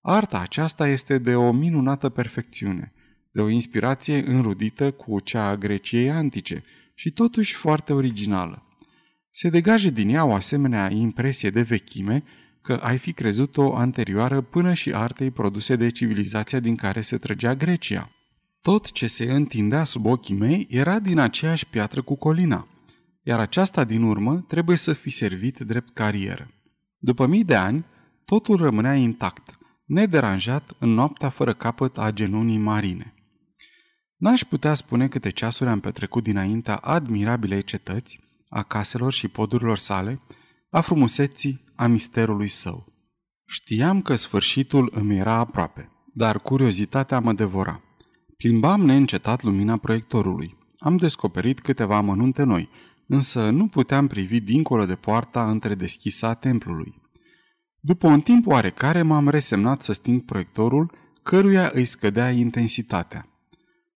Arta 0.00 0.40
aceasta 0.40 0.88
este 0.88 1.18
de 1.18 1.34
o 1.34 1.52
minunată 1.52 2.08
perfecțiune, 2.08 2.92
de 3.30 3.40
o 3.40 3.48
inspirație 3.48 4.24
înrudită 4.26 4.90
cu 4.90 5.20
cea 5.20 5.48
a 5.48 5.56
Greciei 5.56 6.10
antice 6.10 6.64
și 6.94 7.10
totuși 7.10 7.54
foarte 7.54 7.92
originală. 7.92 8.62
Se 9.30 9.48
degajă 9.48 9.90
din 9.90 10.08
ea 10.08 10.24
o 10.24 10.32
asemenea 10.32 10.90
impresie 10.90 11.50
de 11.50 11.62
vechime 11.62 12.22
că 12.62 12.72
ai 12.72 12.98
fi 12.98 13.12
crezut-o 13.12 13.76
anterioară 13.76 14.40
până 14.40 14.72
și 14.72 14.94
artei 14.94 15.30
produse 15.30 15.76
de 15.76 15.90
civilizația 15.90 16.60
din 16.60 16.76
care 16.76 17.00
se 17.00 17.16
trăgea 17.16 17.54
Grecia. 17.54 18.10
Tot 18.62 18.92
ce 18.92 19.06
se 19.06 19.32
întindea 19.32 19.84
sub 19.84 20.06
ochii 20.06 20.34
mei 20.34 20.66
era 20.70 20.98
din 20.98 21.18
aceeași 21.18 21.66
piatră 21.66 22.02
cu 22.02 22.14
colina, 22.14 22.66
iar 23.22 23.38
aceasta 23.38 23.84
din 23.84 24.02
urmă 24.02 24.44
trebuie 24.48 24.76
să 24.76 24.92
fi 24.92 25.10
servit 25.10 25.58
drept 25.58 25.94
carieră. 25.94 26.50
După 26.98 27.26
mii 27.26 27.44
de 27.44 27.54
ani, 27.54 27.84
totul 28.24 28.56
rămânea 28.56 28.94
intact, 28.94 29.58
nederanjat 29.84 30.74
în 30.78 30.88
noaptea 30.88 31.28
fără 31.28 31.54
capăt 31.54 31.98
a 31.98 32.10
genunii 32.10 32.58
marine. 32.58 33.14
N-aș 34.16 34.42
putea 34.42 34.74
spune 34.74 35.08
câte 35.08 35.30
ceasuri 35.30 35.70
am 35.70 35.80
petrecut 35.80 36.22
dinaintea 36.22 36.76
admirabilei 36.76 37.62
cetăți, 37.62 38.18
a 38.48 38.62
caselor 38.62 39.12
și 39.12 39.28
podurilor 39.28 39.78
sale, 39.78 40.20
a 40.70 40.80
frumuseții, 40.80 41.64
a 41.74 41.86
misterului 41.86 42.48
său. 42.48 42.86
Știam 43.46 44.02
că 44.02 44.16
sfârșitul 44.16 44.92
îmi 44.94 45.16
era 45.16 45.34
aproape, 45.34 45.90
dar 46.14 46.40
curiozitatea 46.40 47.20
mă 47.20 47.32
devora. 47.32 47.82
Plimbam 48.40 48.80
neîncetat 48.80 49.42
lumina 49.42 49.76
proiectorului. 49.76 50.56
Am 50.78 50.96
descoperit 50.96 51.60
câteva 51.60 51.96
amănunte 51.96 52.42
noi, 52.42 52.68
însă 53.06 53.50
nu 53.50 53.66
puteam 53.66 54.06
privi 54.06 54.40
dincolo 54.40 54.84
de 54.84 54.94
poarta 54.94 55.50
între 55.50 55.74
deschisa 55.74 56.34
templului. 56.34 56.94
După 57.80 58.06
un 58.06 58.20
timp 58.20 58.46
oarecare 58.46 59.02
m-am 59.02 59.28
resemnat 59.28 59.82
să 59.82 59.92
sting 59.92 60.24
proiectorul, 60.24 60.92
căruia 61.22 61.70
îi 61.74 61.84
scădea 61.84 62.30
intensitatea. 62.30 63.28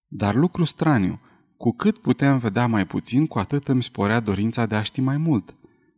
Dar 0.08 0.34
lucru 0.34 0.64
straniu, 0.64 1.20
cu 1.56 1.72
cât 1.72 1.98
puteam 1.98 2.38
vedea 2.38 2.66
mai 2.66 2.86
puțin, 2.86 3.26
cu 3.26 3.38
atât 3.38 3.68
îmi 3.68 3.82
sporea 3.82 4.20
dorința 4.20 4.66
de 4.66 4.74
a 4.74 4.82
ști 4.82 5.00
mai 5.00 5.16
mult. 5.16 5.54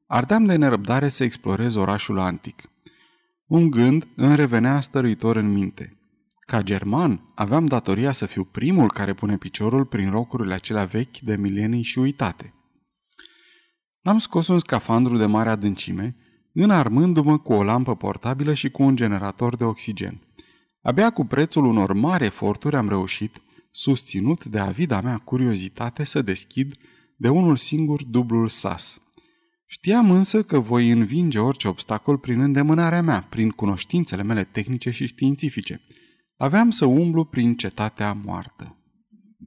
Ardeam 0.07 0.45
de 0.45 0.57
nerăbdare 0.57 1.09
să 1.09 1.25
explorez 1.25 1.75
orașul 1.75 2.19
antic. 2.19 2.63
Un 3.47 3.71
gând 3.71 4.07
îmi 4.17 4.37
revenea 4.37 4.81
stăruitor 4.81 5.37
în 5.37 5.53
minte. 5.53 5.91
Ca 6.47 6.63
german, 6.63 7.33
aveam 7.35 7.67
datoria 7.67 8.13
să 8.13 8.27
fiu 8.27 8.45
primul 8.45 8.91
care 8.91 9.15
pune 9.15 9.37
piciorul 9.37 9.85
prin 9.85 10.11
rocurile 10.11 10.55
acelea 10.55 10.85
vechi 10.85 11.19
de 11.19 11.37
milenii 11.37 11.83
și 11.83 11.99
uitate. 11.99 12.55
Am 14.03 14.19
scos 14.19 14.49
un 14.49 14.59
scafandru 14.59 15.17
de 15.17 15.27
mare 15.27 15.49
adâncime, 15.49 16.17
înarmându-mă 16.53 17.39
cu 17.39 17.53
o 17.53 17.65
lampă 17.65 17.97
portabilă 17.97 18.55
și 18.55 18.71
cu 18.71 18.83
un 18.83 18.97
generator 18.97 19.57
de 19.57 19.65
oxigen. 19.65 20.21
Abia 20.83 21.11
cu 21.11 21.25
prețul 21.25 21.65
unor 21.65 21.93
mari 21.93 22.25
eforturi 22.25 22.77
am 22.77 22.89
reușit, 22.89 23.41
susținut 23.71 24.45
de 24.45 24.59
avida 24.59 25.01
mea 25.01 25.19
curiozitate, 25.19 26.05
să 26.05 26.23
deschid 26.23 26.75
de 27.17 27.29
unul 27.29 27.57
singur 27.57 28.05
dublul 28.05 28.49
sas. 28.49 29.01
Știam 29.67 30.11
însă 30.11 30.43
că 30.43 30.59
voi 30.59 30.91
învinge 30.91 31.39
orice 31.39 31.69
obstacol 31.69 32.19
prin 32.19 32.41
îndemânarea 32.41 33.03
mea, 33.03 33.27
prin 33.29 33.51
cunoștințele 33.51 34.23
mele 34.23 34.45
tehnice 34.45 34.91
și 34.91 35.07
științifice. 35.07 35.81
Aveam 36.39 36.71
să 36.71 36.85
umblu 36.85 37.25
prin 37.25 37.57
cetatea 37.57 38.13
moartă. 38.25 38.77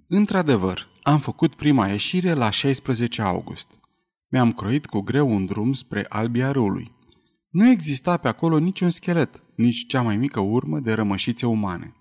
Într-adevăr, 0.08 0.88
am 1.04 1.20
făcut 1.20 1.56
prima 1.56 1.88
ieșire 1.88 2.34
la 2.34 2.50
16 2.50 3.22
august. 3.22 3.68
Mi-am 4.28 4.54
croit 4.54 4.86
cu 4.86 5.00
greu 5.00 5.30
un 5.30 5.46
drum 5.46 5.74
spre 5.74 6.06
albia 6.10 6.52
râului. 6.52 6.92
Nu 7.50 7.68
exista 7.68 8.18
pe 8.18 8.28
acolo 8.28 8.60
niciun 8.60 8.90
schelet, 8.90 9.44
nici 9.56 9.86
cea 9.88 10.02
mai 10.02 10.18
mică 10.18 10.40
urmă 10.40 10.80
de 10.80 10.94
rămășițe 10.94 11.46
umane. 11.46 11.94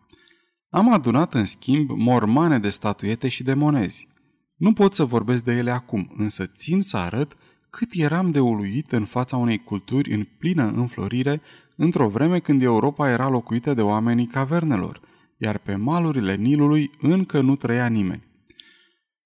Am 0.70 0.92
adunat 0.92 1.34
în 1.34 1.44
schimb 1.44 1.90
mormane 1.90 2.58
de 2.58 2.70
statuete 2.70 3.28
și 3.28 3.42
de 3.42 3.54
monezi. 3.54 4.08
Nu 4.56 4.72
pot 4.72 4.94
să 4.94 5.04
vorbesc 5.04 5.44
de 5.44 5.52
ele 5.52 5.70
acum, 5.70 6.14
însă 6.16 6.46
țin 6.46 6.82
să 6.82 6.96
arăt 6.96 7.36
cât 7.70 7.88
eram 7.92 8.30
de 8.30 8.40
uluit 8.40 8.92
în 8.92 9.04
fața 9.04 9.36
unei 9.36 9.58
culturi 9.58 10.12
în 10.12 10.26
plină 10.38 10.72
înflorire 10.76 11.40
într-o 11.76 12.08
vreme 12.08 12.38
când 12.38 12.62
Europa 12.62 13.10
era 13.10 13.28
locuită 13.28 13.74
de 13.74 13.82
oamenii 13.82 14.26
cavernelor, 14.26 15.00
iar 15.36 15.58
pe 15.58 15.74
malurile 15.74 16.34
Nilului 16.34 16.90
încă 17.00 17.40
nu 17.40 17.56
trăia 17.56 17.86
nimeni. 17.86 18.26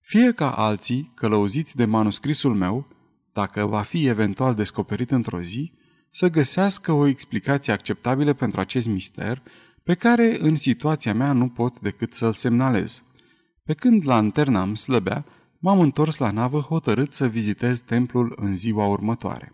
Fie 0.00 0.32
ca 0.32 0.50
alții, 0.50 1.12
călăuziți 1.14 1.76
de 1.76 1.84
manuscrisul 1.84 2.54
meu, 2.54 2.86
dacă 3.32 3.66
va 3.66 3.80
fi 3.82 4.06
eventual 4.06 4.54
descoperit 4.54 5.10
într-o 5.10 5.40
zi, 5.40 5.72
să 6.10 6.30
găsească 6.30 6.92
o 6.92 7.06
explicație 7.06 7.72
acceptabilă 7.72 8.32
pentru 8.32 8.60
acest 8.60 8.86
mister, 8.86 9.42
pe 9.82 9.94
care 9.94 10.36
în 10.40 10.56
situația 10.56 11.14
mea 11.14 11.32
nu 11.32 11.48
pot 11.48 11.80
decât 11.80 12.12
să-l 12.12 12.32
semnalez. 12.32 13.02
Pe 13.64 13.74
când 13.74 14.06
lanterna 14.06 14.62
îmi 14.62 14.76
slăbea, 14.76 15.24
m-am 15.62 15.80
întors 15.80 16.16
la 16.16 16.30
navă 16.30 16.58
hotărât 16.58 17.12
să 17.12 17.26
vizitez 17.26 17.80
templul 17.80 18.32
în 18.36 18.54
ziua 18.54 18.86
următoare. 18.86 19.52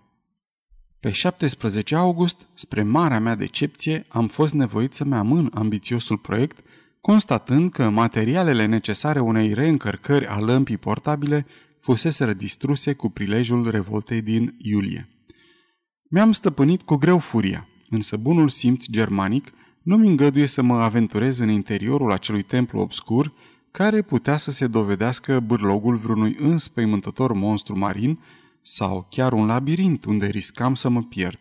Pe 1.00 1.10
17 1.10 1.94
august, 1.94 2.46
spre 2.54 2.82
marea 2.82 3.20
mea 3.20 3.34
decepție, 3.34 4.06
am 4.08 4.28
fost 4.28 4.54
nevoit 4.54 4.94
să-mi 4.94 5.14
amân 5.14 5.50
ambițiosul 5.54 6.16
proiect 6.16 6.58
constatând 7.00 7.70
că 7.70 7.88
materialele 7.88 8.64
necesare 8.64 9.20
unei 9.20 9.54
reîncărcări 9.54 10.26
a 10.26 10.38
lămpii 10.38 10.76
portabile 10.76 11.46
fuseseră 11.80 12.32
distruse 12.32 12.92
cu 12.92 13.10
prilejul 13.10 13.70
revoltei 13.70 14.22
din 14.22 14.54
iulie. 14.58 15.08
Mi-am 16.10 16.32
stăpânit 16.32 16.82
cu 16.82 16.96
greu 16.96 17.18
furia, 17.18 17.68
însă 17.90 18.16
bunul 18.16 18.48
simț 18.48 18.84
germanic 18.90 19.52
nu-mi 19.82 20.08
îngăduie 20.08 20.46
să 20.46 20.62
mă 20.62 20.82
aventurez 20.82 21.38
în 21.38 21.48
interiorul 21.48 22.12
acelui 22.12 22.42
templu 22.42 22.80
obscur 22.80 23.32
care 23.78 24.02
putea 24.02 24.36
să 24.36 24.50
se 24.50 24.66
dovedească 24.66 25.40
bârlogul 25.40 25.96
vreunui 25.96 26.36
înspăimântător 26.40 27.32
monstru 27.32 27.78
marin 27.78 28.18
sau 28.62 29.06
chiar 29.10 29.32
un 29.32 29.46
labirint 29.46 30.04
unde 30.04 30.26
riscam 30.26 30.74
să 30.74 30.88
mă 30.88 31.02
pierd. 31.02 31.38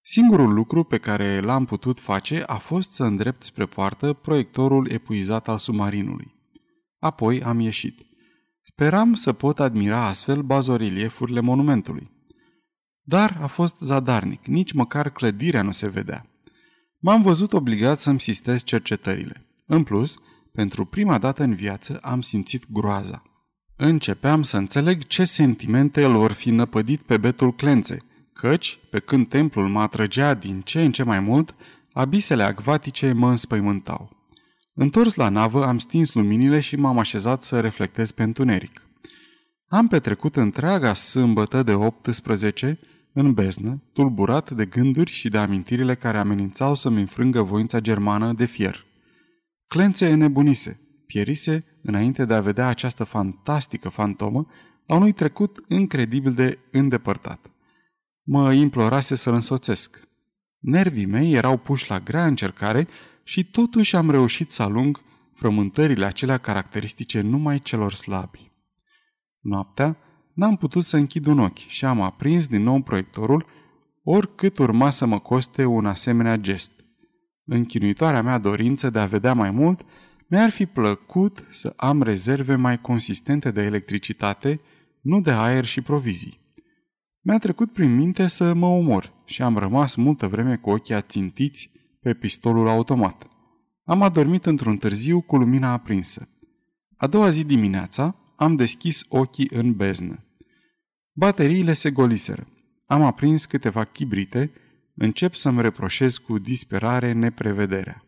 Singurul 0.00 0.52
lucru 0.52 0.84
pe 0.84 0.98
care 0.98 1.40
l-am 1.40 1.64
putut 1.64 2.00
face 2.00 2.42
a 2.46 2.56
fost 2.56 2.92
să 2.92 3.04
îndrept 3.04 3.42
spre 3.42 3.66
poartă 3.66 4.12
proiectorul 4.12 4.90
epuizat 4.90 5.48
al 5.48 5.58
submarinului. 5.58 6.34
Apoi 6.98 7.42
am 7.42 7.60
ieșit. 7.60 7.98
Speram 8.62 9.14
să 9.14 9.32
pot 9.32 9.60
admira 9.60 10.06
astfel 10.06 10.42
bazoreliefurile 10.42 11.40
monumentului. 11.40 12.10
Dar 13.02 13.38
a 13.42 13.46
fost 13.46 13.78
zadarnic, 13.78 14.46
nici 14.46 14.72
măcar 14.72 15.10
clădirea 15.10 15.62
nu 15.62 15.72
se 15.72 15.88
vedea. 15.88 16.26
M-am 16.98 17.22
văzut 17.22 17.52
obligat 17.52 18.00
să-mi 18.00 18.20
sistez 18.20 18.64
cercetările. 18.64 19.46
În 19.66 19.82
plus, 19.82 20.18
pentru 20.52 20.84
prima 20.84 21.18
dată 21.18 21.42
în 21.42 21.54
viață 21.54 21.98
am 22.02 22.20
simțit 22.20 22.64
groaza. 22.70 23.22
Începeam 23.76 24.42
să 24.42 24.56
înțeleg 24.56 25.06
ce 25.06 25.24
sentimente 25.24 26.04
îl 26.04 26.16
vor 26.16 26.32
fi 26.32 26.50
năpădit 26.50 27.00
pe 27.00 27.16
betul 27.16 27.54
Clențe, 27.54 28.02
căci, 28.32 28.78
pe 28.90 29.00
când 29.00 29.28
templul 29.28 29.68
mă 29.68 29.80
atrăgea 29.80 30.34
din 30.34 30.60
ce 30.60 30.82
în 30.82 30.92
ce 30.92 31.02
mai 31.02 31.20
mult, 31.20 31.54
abisele 31.92 32.42
acvatice 32.42 33.12
mă 33.12 33.28
înspăimântau. 33.28 34.10
Întors 34.74 35.14
la 35.14 35.28
navă, 35.28 35.66
am 35.66 35.78
stins 35.78 36.12
luminile 36.12 36.60
și 36.60 36.76
m-am 36.76 36.98
așezat 36.98 37.42
să 37.42 37.60
reflectez 37.60 38.10
pe 38.10 38.22
întuneric. 38.22 38.86
Am 39.68 39.88
petrecut 39.88 40.36
întreaga 40.36 40.94
sâmbătă 40.94 41.62
de 41.62 41.72
18 41.72 42.78
în 43.12 43.32
beznă, 43.32 43.82
tulburat 43.92 44.50
de 44.50 44.64
gânduri 44.64 45.10
și 45.10 45.28
de 45.28 45.38
amintirile 45.38 45.94
care 45.94 46.18
amenințau 46.18 46.74
să-mi 46.74 47.00
înfrângă 47.00 47.42
voința 47.42 47.80
germană 47.80 48.32
de 48.32 48.44
fier. 48.44 48.84
Clențe 49.72 50.12
înnebunise, 50.12 50.80
pierise 51.06 51.64
înainte 51.82 52.24
de 52.24 52.34
a 52.34 52.40
vedea 52.40 52.66
această 52.66 53.04
fantastică 53.04 53.88
fantomă 53.88 54.46
a 54.86 54.94
unui 54.94 55.12
trecut 55.12 55.64
incredibil 55.68 56.32
de 56.32 56.58
îndepărtat. 56.70 57.50
Mă 58.22 58.52
implorase 58.52 59.14
să-l 59.14 59.34
însoțesc. 59.34 60.08
Nervii 60.58 61.06
mei 61.06 61.32
erau 61.32 61.56
puși 61.56 61.90
la 61.90 62.00
grea 62.00 62.26
încercare 62.26 62.88
și 63.24 63.44
totuși 63.44 63.96
am 63.96 64.10
reușit 64.10 64.50
să 64.50 64.62
alung 64.62 65.02
frământările 65.34 66.04
acelea 66.04 66.38
caracteristice 66.38 67.20
numai 67.20 67.58
celor 67.58 67.92
slabi. 67.92 68.50
Noaptea 69.40 69.96
n-am 70.34 70.56
putut 70.56 70.84
să 70.84 70.96
închid 70.96 71.26
un 71.26 71.38
ochi 71.38 71.66
și 71.66 71.84
am 71.84 72.00
aprins 72.00 72.48
din 72.48 72.62
nou 72.62 72.82
proiectorul, 72.82 73.46
oricât 74.02 74.58
urma 74.58 74.90
să 74.90 75.06
mă 75.06 75.18
coste 75.18 75.64
un 75.64 75.86
asemenea 75.86 76.36
gest. 76.36 76.81
În 77.44 77.64
chinuitoarea 77.64 78.22
mea 78.22 78.38
dorință 78.38 78.90
de 78.90 78.98
a 78.98 79.06
vedea 79.06 79.34
mai 79.34 79.50
mult, 79.50 79.84
mi-ar 80.28 80.50
fi 80.50 80.66
plăcut 80.66 81.46
să 81.50 81.72
am 81.76 82.02
rezerve 82.02 82.54
mai 82.54 82.80
consistente 82.80 83.50
de 83.50 83.62
electricitate, 83.62 84.60
nu 85.00 85.20
de 85.20 85.30
aer 85.30 85.64
și 85.64 85.80
provizii. 85.80 86.40
Mi-a 87.20 87.38
trecut 87.38 87.72
prin 87.72 87.96
minte 87.96 88.26
să 88.26 88.52
mă 88.52 88.66
omor 88.66 89.12
și 89.24 89.42
am 89.42 89.56
rămas 89.56 89.94
multă 89.94 90.28
vreme 90.28 90.56
cu 90.56 90.70
ochii 90.70 90.94
ațintiți 90.94 91.70
pe 92.00 92.14
pistolul 92.14 92.68
automat. 92.68 93.26
Am 93.84 94.02
adormit 94.02 94.46
într-un 94.46 94.76
târziu 94.76 95.20
cu 95.20 95.36
lumina 95.36 95.72
aprinsă. 95.72 96.28
A 96.96 97.06
doua 97.06 97.30
zi 97.30 97.44
dimineața 97.44 98.16
am 98.36 98.56
deschis 98.56 99.04
ochii 99.08 99.48
în 99.52 99.72
beznă. 99.72 100.24
Bateriile 101.12 101.72
se 101.72 101.90
goliseră. 101.90 102.46
Am 102.86 103.02
aprins 103.02 103.44
câteva 103.44 103.84
chibrite, 103.84 104.50
încep 104.94 105.34
să-mi 105.34 105.62
reproșez 105.62 106.16
cu 106.16 106.38
disperare 106.38 107.12
neprevederea. 107.12 108.04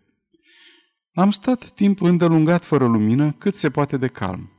Am 1.12 1.30
stat 1.30 1.70
timp 1.70 2.00
îndelungat 2.00 2.64
fără 2.64 2.86
lumină, 2.86 3.32
cât 3.32 3.56
se 3.56 3.70
poate 3.70 3.96
de 3.96 4.06
calm. 4.06 4.50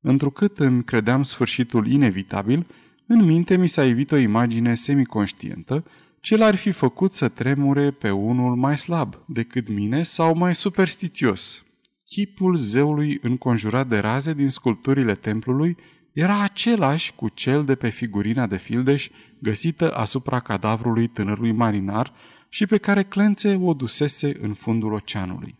Întrucât 0.00 0.58
îmi 0.58 0.84
credeam 0.84 1.22
sfârșitul 1.22 1.86
inevitabil, 1.86 2.66
în 3.06 3.24
minte 3.24 3.56
mi 3.56 3.66
s-a 3.66 3.84
evit 3.84 4.10
o 4.12 4.16
imagine 4.16 4.74
semiconștientă 4.74 5.84
ce 6.20 6.36
l-ar 6.36 6.54
fi 6.54 6.70
făcut 6.70 7.14
să 7.14 7.28
tremure 7.28 7.90
pe 7.90 8.10
unul 8.10 8.56
mai 8.56 8.78
slab 8.78 9.14
decât 9.26 9.68
mine 9.68 10.02
sau 10.02 10.36
mai 10.36 10.54
superstițios. 10.54 11.62
Chipul 12.04 12.56
zeului 12.56 13.18
înconjurat 13.22 13.88
de 13.88 13.98
raze 13.98 14.34
din 14.34 14.48
sculpturile 14.48 15.14
templului 15.14 15.76
era 16.14 16.42
același 16.42 17.12
cu 17.14 17.28
cel 17.28 17.64
de 17.64 17.74
pe 17.74 17.88
figurina 17.88 18.46
de 18.46 18.56
fildeș 18.56 19.08
găsită 19.38 19.94
asupra 19.94 20.40
cadavrului 20.40 21.06
tânărului 21.06 21.52
marinar 21.52 22.12
și 22.48 22.66
pe 22.66 22.78
care 22.78 23.02
Clențe 23.02 23.60
o 23.62 23.72
dusese 23.72 24.36
în 24.40 24.52
fundul 24.52 24.92
oceanului. 24.92 25.54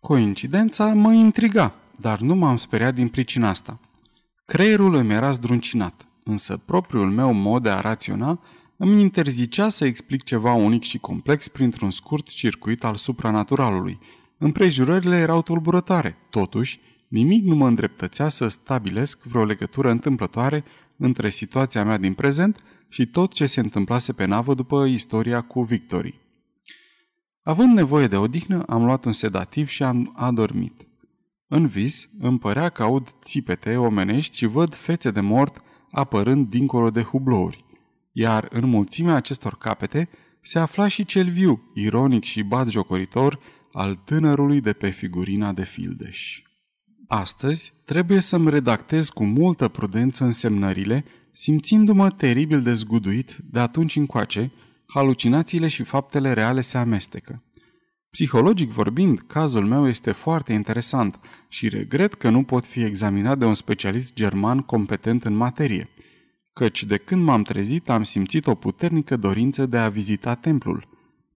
Coincidența 0.00 0.86
mă 0.86 1.12
intriga, 1.12 1.74
dar 2.00 2.20
nu 2.20 2.34
m-am 2.34 2.56
speriat 2.56 2.94
din 2.94 3.08
pricina 3.08 3.48
asta. 3.48 3.80
Creierul 4.44 4.94
îmi 4.94 5.12
era 5.12 5.30
zdruncinat, 5.30 6.06
însă 6.24 6.56
propriul 6.56 7.10
meu 7.10 7.32
mod 7.32 7.62
de 7.62 7.68
a 7.68 7.80
raționa 7.80 8.40
îmi 8.76 9.00
interzicea 9.00 9.68
să 9.68 9.84
explic 9.84 10.22
ceva 10.22 10.52
unic 10.52 10.82
și 10.82 10.98
complex 10.98 11.48
printr-un 11.48 11.90
scurt 11.90 12.28
circuit 12.28 12.84
al 12.84 12.94
supranaturalului. 12.94 13.98
Împrejurările 14.38 15.16
erau 15.16 15.42
tulburătoare, 15.42 16.16
totuși, 16.30 16.80
nimic 17.14 17.44
nu 17.44 17.54
mă 17.54 17.66
îndreptățea 17.66 18.28
să 18.28 18.48
stabilesc 18.48 19.22
vreo 19.22 19.44
legătură 19.44 19.90
întâmplătoare 19.90 20.64
între 20.96 21.30
situația 21.30 21.84
mea 21.84 21.96
din 21.96 22.14
prezent 22.14 22.62
și 22.88 23.06
tot 23.06 23.32
ce 23.32 23.46
se 23.46 23.60
întâmplase 23.60 24.12
pe 24.12 24.24
navă 24.24 24.54
după 24.54 24.84
istoria 24.84 25.40
cu 25.40 25.62
Victorii. 25.62 26.20
Având 27.42 27.74
nevoie 27.74 28.06
de 28.06 28.16
odihnă, 28.16 28.62
am 28.66 28.84
luat 28.84 29.04
un 29.04 29.12
sedativ 29.12 29.68
și 29.68 29.82
am 29.82 30.12
adormit. 30.16 30.86
În 31.46 31.66
vis, 31.66 32.08
îmi 32.18 32.38
părea 32.38 32.68
că 32.68 32.82
aud 32.82 33.14
țipete 33.22 33.76
omenești 33.76 34.36
și 34.36 34.46
văd 34.46 34.74
fețe 34.74 35.10
de 35.10 35.20
mort 35.20 35.62
apărând 35.90 36.48
dincolo 36.48 36.90
de 36.90 37.02
hublouri. 37.02 37.64
Iar 38.12 38.48
în 38.50 38.68
mulțimea 38.68 39.14
acestor 39.14 39.58
capete 39.58 40.08
se 40.40 40.58
afla 40.58 40.88
și 40.88 41.04
cel 41.04 41.28
viu, 41.28 41.70
ironic 41.74 42.24
și 42.24 42.42
batjocoritor, 42.42 43.38
al 43.72 43.94
tânărului 43.94 44.60
de 44.60 44.72
pe 44.72 44.90
figurina 44.90 45.52
de 45.52 45.64
fildeș. 45.64 46.43
Astăzi 47.16 47.72
trebuie 47.84 48.20
să-mi 48.20 48.50
redactez 48.50 49.08
cu 49.08 49.24
multă 49.24 49.68
prudență 49.68 50.24
însemnările, 50.24 51.04
simțindu-mă 51.32 52.10
teribil 52.10 52.62
de 52.62 52.72
zguduit 52.72 53.36
de 53.50 53.58
atunci 53.58 53.96
încoace, 53.96 54.52
halucinațiile 54.86 55.68
și 55.68 55.82
faptele 55.82 56.32
reale 56.32 56.60
se 56.60 56.78
amestecă. 56.78 57.42
Psihologic 58.10 58.70
vorbind, 58.70 59.20
cazul 59.26 59.64
meu 59.64 59.88
este 59.88 60.12
foarte 60.12 60.52
interesant 60.52 61.20
și 61.48 61.68
regret 61.68 62.14
că 62.14 62.30
nu 62.30 62.42
pot 62.42 62.66
fi 62.66 62.82
examinat 62.84 63.38
de 63.38 63.44
un 63.44 63.54
specialist 63.54 64.14
german 64.14 64.58
competent 64.58 65.24
în 65.24 65.34
materie, 65.34 65.88
căci 66.52 66.84
de 66.84 66.96
când 66.96 67.24
m-am 67.24 67.42
trezit 67.42 67.88
am 67.88 68.02
simțit 68.02 68.46
o 68.46 68.54
puternică 68.54 69.16
dorință 69.16 69.66
de 69.66 69.78
a 69.78 69.88
vizita 69.88 70.34
templul. 70.34 70.88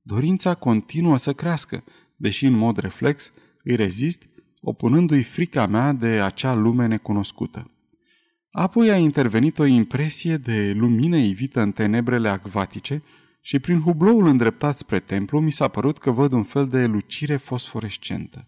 Dorința 0.02 0.54
continuă 0.54 1.16
să 1.16 1.32
crească, 1.32 1.84
deși 2.16 2.46
în 2.46 2.54
mod 2.54 2.76
reflex 2.76 3.32
îi 3.62 3.74
rezist, 3.76 4.26
opunându-i 4.68 5.22
frica 5.22 5.66
mea 5.66 5.92
de 5.92 6.06
acea 6.06 6.54
lume 6.54 6.86
necunoscută. 6.86 7.70
Apoi 8.50 8.90
a 8.90 8.96
intervenit 8.96 9.58
o 9.58 9.64
impresie 9.64 10.36
de 10.36 10.72
lumină 10.76 11.16
ivită 11.16 11.60
în 11.60 11.72
tenebrele 11.72 12.28
acvatice 12.28 13.02
și 13.40 13.58
prin 13.58 13.80
hubloul 13.80 14.26
îndreptat 14.26 14.78
spre 14.78 14.98
templu 14.98 15.40
mi 15.40 15.52
s-a 15.52 15.68
părut 15.68 15.98
că 15.98 16.10
văd 16.10 16.32
un 16.32 16.42
fel 16.42 16.66
de 16.66 16.86
lucire 16.86 17.36
fosforescentă. 17.36 18.46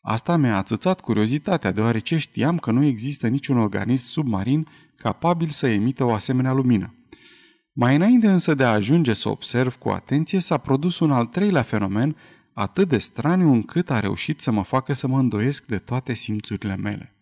Asta 0.00 0.36
mi-a 0.36 0.56
atâțat 0.56 1.00
curiozitatea, 1.00 1.72
deoarece 1.72 2.18
știam 2.18 2.58
că 2.58 2.70
nu 2.70 2.84
există 2.84 3.28
niciun 3.28 3.58
organism 3.58 4.06
submarin 4.06 4.66
capabil 4.96 5.48
să 5.48 5.68
emită 5.68 6.04
o 6.04 6.12
asemenea 6.12 6.52
lumină. 6.52 6.94
Mai 7.72 7.94
înainte 7.94 8.28
însă 8.28 8.54
de 8.54 8.64
a 8.64 8.72
ajunge 8.72 9.12
să 9.12 9.28
observ 9.28 9.74
cu 9.74 9.88
atenție, 9.88 10.40
s-a 10.40 10.58
produs 10.58 10.98
un 10.98 11.10
al 11.10 11.26
treilea 11.26 11.62
fenomen 11.62 12.16
atât 12.58 12.88
de 12.88 12.98
straniu 12.98 13.52
încât 13.52 13.90
a 13.90 14.00
reușit 14.00 14.40
să 14.40 14.50
mă 14.50 14.62
facă 14.62 14.92
să 14.92 15.06
mă 15.06 15.18
îndoiesc 15.18 15.66
de 15.66 15.78
toate 15.78 16.14
simțurile 16.14 16.76
mele. 16.76 17.14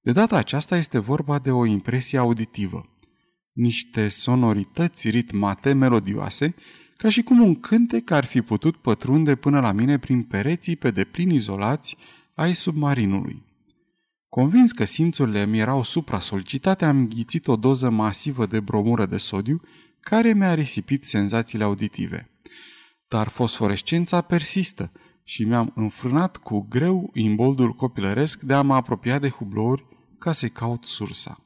De 0.00 0.12
data 0.12 0.36
aceasta 0.36 0.76
este 0.76 0.98
vorba 0.98 1.38
de 1.38 1.50
o 1.50 1.64
impresie 1.64 2.18
auditivă. 2.18 2.84
Niște 3.52 4.08
sonorități 4.08 5.10
ritmate, 5.10 5.72
melodioase, 5.72 6.54
ca 6.96 7.08
și 7.08 7.22
cum 7.22 7.40
un 7.40 7.60
cântec 7.60 8.10
ar 8.10 8.24
fi 8.24 8.42
putut 8.42 8.76
pătrunde 8.76 9.34
până 9.34 9.60
la 9.60 9.72
mine 9.72 9.98
prin 9.98 10.22
pereții 10.22 10.76
pe 10.76 10.90
deplin 10.90 11.30
izolați 11.30 11.96
ai 12.34 12.54
submarinului. 12.54 13.42
Convins 14.28 14.72
că 14.72 14.84
simțurile 14.84 15.46
mi 15.46 15.58
erau 15.58 15.82
supra-solicitate, 15.82 16.84
am 16.84 17.08
ghițit 17.08 17.46
o 17.46 17.56
doză 17.56 17.90
masivă 17.90 18.46
de 18.46 18.60
bromură 18.60 19.06
de 19.06 19.16
sodiu, 19.16 19.60
care 20.00 20.32
mi-a 20.32 20.54
risipit 20.54 21.04
senzațiile 21.04 21.64
auditive. 21.64 22.30
Dar 23.08 23.28
fosforescența 23.28 24.20
persistă 24.20 24.92
și 25.24 25.44
mi-am 25.44 25.72
înfrânat 25.74 26.36
cu 26.36 26.66
greu 26.68 27.10
imboldul 27.14 27.72
copilăresc 27.72 28.40
de 28.40 28.54
a 28.54 28.62
mă 28.62 28.74
apropia 28.74 29.18
de 29.18 29.28
hublouri 29.28 29.86
ca 30.18 30.32
să 30.32 30.48
caut 30.48 30.84
sursa. 30.84 31.38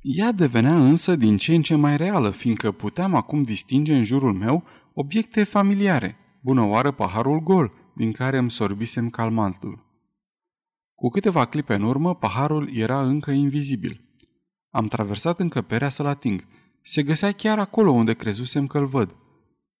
Ea 0.00 0.32
devenea 0.32 0.76
însă 0.84 1.16
din 1.16 1.36
ce 1.36 1.54
în 1.54 1.62
ce 1.62 1.74
mai 1.74 1.96
reală, 1.96 2.30
fiindcă 2.30 2.72
puteam 2.72 3.14
acum 3.14 3.42
distinge 3.42 3.96
în 3.96 4.04
jurul 4.04 4.32
meu 4.32 4.64
obiecte 4.94 5.44
familiare, 5.44 6.16
bună 6.42 6.62
oară 6.62 6.90
paharul 6.90 7.38
gol, 7.38 7.72
din 7.96 8.12
care 8.12 8.38
îmi 8.38 8.50
sorbisem 8.50 9.10
calmantul. 9.10 9.84
Cu 10.94 11.08
câteva 11.08 11.44
clipe 11.44 11.74
în 11.74 11.82
urmă, 11.82 12.14
paharul 12.14 12.76
era 12.76 13.02
încă 13.02 13.30
invizibil. 13.30 14.00
Am 14.70 14.88
traversat 14.88 15.40
încăperea 15.40 15.88
să-l 15.88 16.06
ating. 16.06 16.44
Se 16.82 17.02
găsea 17.02 17.32
chiar 17.32 17.58
acolo 17.58 17.90
unde 17.90 18.14
crezusem 18.14 18.66
că-l 18.66 18.86
văd. 18.86 19.14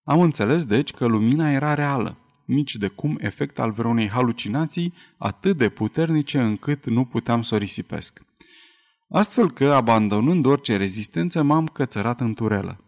Am 0.04 0.20
înțeles, 0.20 0.64
deci, 0.64 0.92
că 0.92 1.06
lumina 1.06 1.50
era 1.50 1.74
reală, 1.74 2.16
nici 2.44 2.76
de 2.76 2.88
cum 2.88 3.18
efect 3.20 3.58
al 3.58 3.70
vreunei 3.70 4.08
halucinații 4.08 4.94
atât 5.16 5.56
de 5.56 5.68
puternice 5.68 6.40
încât 6.40 6.86
nu 6.86 7.04
puteam 7.04 7.42
să 7.42 7.54
o 7.54 7.58
risipesc. 7.58 8.22
Astfel 9.08 9.50
că, 9.50 9.72
abandonând 9.72 10.46
orice 10.46 10.76
rezistență, 10.76 11.42
m-am 11.42 11.66
cățărat 11.66 12.20
în 12.20 12.34
turelă. 12.34 12.78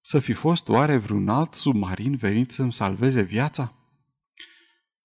Să 0.00 0.18
fi 0.18 0.32
fost 0.32 0.68
oare 0.68 0.96
vreun 0.96 1.28
alt 1.28 1.54
submarin 1.54 2.16
venit 2.16 2.50
să-mi 2.50 2.72
salveze 2.72 3.22
viața? 3.22 3.72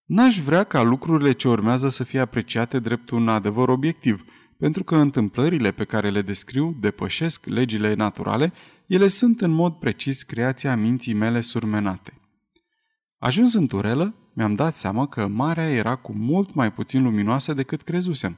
N-aș 0.05 0.39
vrea 0.39 0.63
ca 0.63 0.81
lucrurile 0.81 1.31
ce 1.31 1.47
urmează 1.47 1.89
să 1.89 2.03
fie 2.03 2.19
apreciate 2.19 2.79
drept 2.79 3.09
un 3.09 3.29
adevăr 3.29 3.69
obiectiv, 3.69 4.25
pentru 4.59 4.83
că 4.83 4.95
întâmplările 4.95 5.71
pe 5.71 5.83
care 5.83 6.09
le 6.09 6.21
descriu 6.21 6.77
depășesc 6.79 7.45
legile 7.45 7.93
naturale, 7.93 8.53
ele 8.87 9.07
sunt 9.07 9.41
în 9.41 9.51
mod 9.51 9.73
precis 9.73 10.23
creația 10.23 10.75
minții 10.75 11.13
mele 11.13 11.41
surmenate. 11.41 12.13
Ajuns 13.17 13.53
în 13.53 13.67
turelă, 13.67 14.15
mi-am 14.33 14.55
dat 14.55 14.75
seama 14.75 15.07
că 15.07 15.27
marea 15.27 15.69
era 15.69 15.95
cu 15.95 16.13
mult 16.13 16.53
mai 16.53 16.73
puțin 16.73 17.03
luminoasă 17.03 17.53
decât 17.53 17.81
crezusem. 17.81 18.37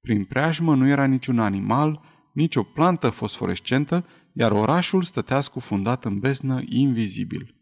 Prin 0.00 0.24
preajmă 0.24 0.74
nu 0.74 0.88
era 0.88 1.04
niciun 1.04 1.38
animal, 1.38 2.00
nici 2.32 2.56
o 2.56 2.62
plantă 2.62 3.10
fosforescentă, 3.10 4.06
iar 4.32 4.52
orașul 4.52 5.02
stătea 5.02 5.40
scufundat 5.40 6.04
în 6.04 6.18
besnă 6.18 6.62
invizibil. 6.64 7.54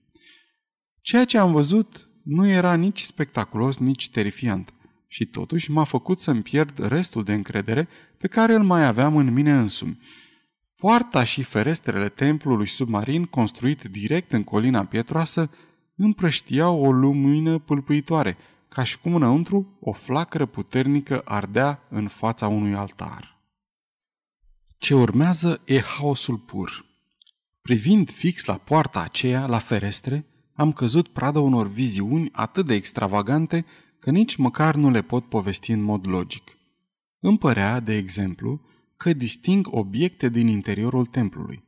Ceea 1.00 1.24
ce 1.24 1.38
am 1.38 1.52
văzut 1.52 2.10
nu 2.22 2.46
era 2.46 2.74
nici 2.74 3.00
spectaculos, 3.00 3.78
nici 3.78 4.10
terifiant 4.10 4.72
și 5.06 5.26
totuși 5.26 5.70
m-a 5.70 5.84
făcut 5.84 6.20
să-mi 6.20 6.42
pierd 6.42 6.86
restul 6.86 7.24
de 7.24 7.32
încredere 7.32 7.88
pe 8.18 8.28
care 8.28 8.54
îl 8.54 8.62
mai 8.62 8.86
aveam 8.86 9.16
în 9.16 9.32
mine 9.32 9.52
însumi. 9.52 9.98
Poarta 10.82 11.24
și 11.24 11.42
ferestrele 11.42 12.08
templului 12.08 12.66
submarin, 12.66 13.24
construit 13.24 13.82
direct 13.82 14.32
în 14.32 14.44
colina 14.44 14.84
pietroasă, 14.84 15.50
împrăștiau 15.96 16.84
o 16.84 16.92
lumină 16.92 17.58
pâlpâitoare, 17.58 18.36
ca 18.68 18.82
și 18.82 18.98
cum 18.98 19.14
înăuntru 19.14 19.76
o 19.80 19.92
flacără 19.92 20.46
puternică 20.46 21.22
ardea 21.24 21.82
în 21.88 22.08
fața 22.08 22.48
unui 22.48 22.74
altar. 22.74 23.38
Ce 24.78 24.94
urmează 24.94 25.60
e 25.64 25.80
haosul 25.80 26.36
pur. 26.36 26.84
Privind 27.60 28.10
fix 28.10 28.44
la 28.44 28.54
poarta 28.54 29.00
aceea, 29.00 29.46
la 29.46 29.58
ferestre, 29.58 30.24
am 30.54 30.72
căzut 30.72 31.08
pradă 31.08 31.38
unor 31.38 31.68
viziuni 31.68 32.28
atât 32.32 32.66
de 32.66 32.74
extravagante 32.74 33.64
că 33.98 34.10
nici 34.10 34.36
măcar 34.36 34.74
nu 34.74 34.90
le 34.90 35.02
pot 35.02 35.24
povesti 35.24 35.70
în 35.70 35.82
mod 35.82 36.06
logic. 36.06 36.56
Îmi 37.20 37.38
părea, 37.38 37.80
de 37.80 37.96
exemplu, 37.96 38.60
că 39.02 39.12
disting 39.12 39.66
obiecte 39.70 40.28
din 40.28 40.46
interiorul 40.46 41.06
templului. 41.06 41.64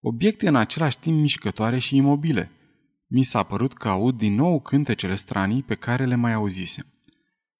Obiecte 0.00 0.48
în 0.48 0.56
același 0.56 0.98
timp 0.98 1.20
mișcătoare 1.20 1.78
și 1.78 1.96
imobile. 1.96 2.50
Mi 3.06 3.22
s-a 3.22 3.42
părut 3.42 3.72
că 3.72 3.88
aud 3.88 4.16
din 4.16 4.34
nou 4.34 4.60
cântecele 4.60 5.14
stranii 5.14 5.62
pe 5.62 5.74
care 5.74 6.04
le 6.04 6.14
mai 6.14 6.32
auzisem. 6.32 6.86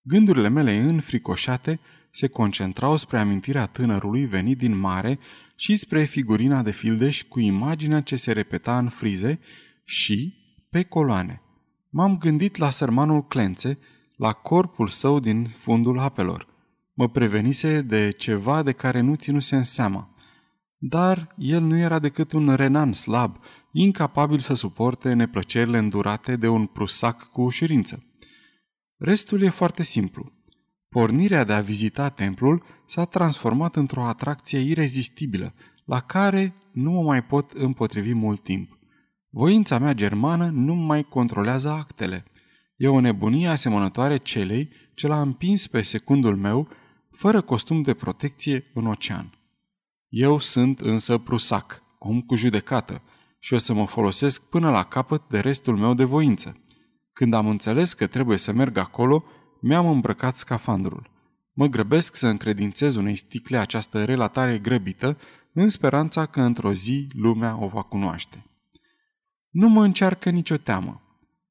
Gândurile 0.02 0.48
mele 0.48 0.76
înfricoșate 0.76 1.80
se 2.10 2.26
concentrau 2.26 2.96
spre 2.96 3.18
amintirea 3.18 3.66
tânărului 3.66 4.26
venit 4.26 4.58
din 4.58 4.76
mare 4.76 5.18
și 5.54 5.76
spre 5.76 6.04
figurina 6.04 6.62
de 6.62 6.70
fildeș 6.70 7.22
cu 7.22 7.40
imaginea 7.40 8.00
ce 8.00 8.16
se 8.16 8.32
repeta 8.32 8.78
în 8.78 8.88
frize 8.88 9.38
și, 9.84 10.34
pe 10.70 10.82
coloane. 10.82 11.42
M-am 11.90 12.18
gândit 12.18 12.56
la 12.56 12.70
sărmanul 12.70 13.26
Clențe, 13.26 13.78
la 14.16 14.32
corpul 14.32 14.88
său 14.88 15.20
din 15.20 15.44
fundul 15.44 15.98
apelor. 15.98 16.54
Mă 16.98 17.08
prevenise 17.08 17.82
de 17.82 18.10
ceva 18.10 18.62
de 18.62 18.72
care 18.72 19.00
nu 19.00 19.14
ținuse 19.14 19.56
în 19.56 19.64
seama. 19.64 20.10
Dar 20.78 21.34
el 21.38 21.62
nu 21.62 21.76
era 21.76 21.98
decât 21.98 22.32
un 22.32 22.54
renan 22.54 22.92
slab, 22.92 23.36
incapabil 23.72 24.38
să 24.38 24.54
suporte 24.54 25.12
neplăcerile 25.12 25.78
îndurate 25.78 26.36
de 26.36 26.48
un 26.48 26.66
prusac 26.66 27.30
cu 27.30 27.42
ușurință. 27.42 28.04
Restul 28.96 29.42
e 29.42 29.48
foarte 29.48 29.82
simplu. 29.82 30.32
Pornirea 30.88 31.44
de 31.44 31.52
a 31.52 31.60
vizita 31.60 32.08
templul 32.08 32.64
s-a 32.86 33.04
transformat 33.04 33.76
într-o 33.76 34.04
atracție 34.04 34.58
irezistibilă, 34.58 35.54
la 35.84 36.00
care 36.00 36.54
nu 36.72 36.90
mă 36.90 37.02
mai 37.02 37.24
pot 37.24 37.50
împotrivi 37.50 38.12
mult 38.12 38.42
timp. 38.42 38.78
Voința 39.30 39.78
mea 39.78 39.92
germană 39.92 40.50
nu 40.52 40.74
mai 40.74 41.02
controlează 41.02 41.68
actele. 41.68 42.24
E 42.76 42.88
o 42.88 43.00
nebunie 43.00 43.48
asemănătoare 43.48 44.16
celei 44.16 44.68
ce 44.94 45.06
l-a 45.06 45.20
împins 45.20 45.66
pe 45.66 45.82
secundul 45.82 46.36
meu, 46.36 46.68
fără 47.16 47.40
costum 47.40 47.82
de 47.82 47.94
protecție, 47.94 48.64
în 48.74 48.86
ocean. 48.86 49.38
Eu 50.08 50.38
sunt 50.38 50.80
însă 50.80 51.18
prusac, 51.18 51.82
om 51.98 52.20
cu 52.20 52.34
judecată, 52.34 53.02
și 53.38 53.54
o 53.54 53.58
să 53.58 53.72
mă 53.72 53.86
folosesc 53.86 54.48
până 54.48 54.70
la 54.70 54.82
capăt 54.82 55.22
de 55.28 55.40
restul 55.40 55.76
meu 55.76 55.94
de 55.94 56.04
voință. 56.04 56.56
Când 57.12 57.34
am 57.34 57.48
înțeles 57.48 57.92
că 57.92 58.06
trebuie 58.06 58.38
să 58.38 58.52
merg 58.52 58.76
acolo, 58.76 59.24
mi-am 59.60 59.86
îmbrăcat 59.86 60.36
scafandrul. 60.36 61.10
Mă 61.52 61.66
grăbesc 61.66 62.16
să 62.16 62.26
încredințez 62.26 62.96
unei 62.96 63.14
sticle 63.14 63.58
această 63.58 64.04
relatare 64.04 64.58
grăbită, 64.58 65.18
în 65.52 65.68
speranța 65.68 66.26
că 66.26 66.40
într-o 66.40 66.72
zi 66.72 67.08
lumea 67.12 67.56
o 67.60 67.68
va 67.68 67.82
cunoaște. 67.82 68.44
Nu 69.50 69.68
mă 69.68 69.84
încearcă 69.84 70.30
nicio 70.30 70.56
teamă. 70.56 71.00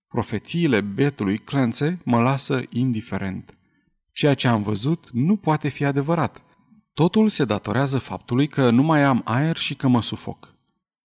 Profețiile 0.08 0.82
betului 0.82 1.38
Clanțe 1.38 1.99
mă 2.04 2.21
lasă 2.21 2.62
indiferent. 2.69 3.58
Ceea 4.15 4.34
ce 4.34 4.47
am 4.47 4.62
văzut 4.62 5.10
nu 5.12 5.36
poate 5.36 5.67
fi 5.67 5.86
adevărat. 5.86 6.41
Totul 6.93 7.30
se 7.30 7.45
datorează 7.45 7.97
faptului 7.97 8.47
că 8.47 8.69
nu 8.69 8.84
mai 8.84 9.04
am 9.04 9.21
aer 9.25 9.58
și 9.58 9.75
că 9.75 9.88
mă 9.88 10.01
sufoc. 10.01 10.56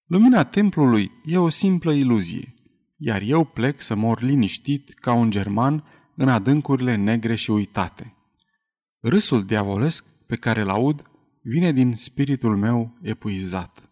Lumina 0.05 0.45
templului 0.45 1.11
e 1.25 1.39
o 1.39 1.49
simplă 1.49 1.93
iluzie, 1.93 2.55
iar 2.97 3.23
eu 3.23 3.45
plec 3.45 3.81
să 3.81 3.95
mor 3.95 4.21
liniștit 4.21 4.95
ca 4.95 5.13
un 5.13 5.31
german 5.31 5.85
în 6.15 6.29
adâncurile 6.29 6.95
negre 6.95 7.35
și 7.35 7.51
uitate. 7.51 8.15
Râsul 9.01 9.45
diavolesc 9.45 10.05
pe 10.27 10.37
care 10.37 10.63
l 10.63 10.69
aud 10.69 11.03
vine 11.43 11.73
din 11.73 11.97
spiritul 11.97 12.57
meu 12.57 12.99
epuizat. 13.03 13.91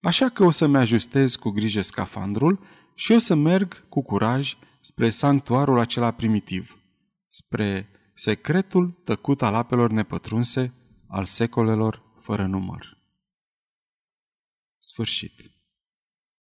Așa 0.00 0.28
că 0.28 0.44
o 0.44 0.50
să-mi 0.50 0.76
ajustez 0.76 1.34
cu 1.34 1.50
grijă 1.50 1.80
scafandrul 1.80 2.60
și 2.94 3.12
o 3.12 3.18
să 3.18 3.34
merg 3.34 3.88
cu 3.88 4.02
curaj 4.02 4.56
spre 4.80 5.10
sanctuarul 5.10 5.78
acela 5.78 6.10
primitiv, 6.10 6.78
spre 7.28 7.90
secretul 8.18 8.90
tăcut 9.04 9.42
al 9.42 9.54
apelor 9.54 9.90
nepătrunse 9.90 10.72
al 11.06 11.24
secolelor 11.24 12.02
fără 12.20 12.46
număr. 12.46 12.98
Sfârșit. 14.78 15.55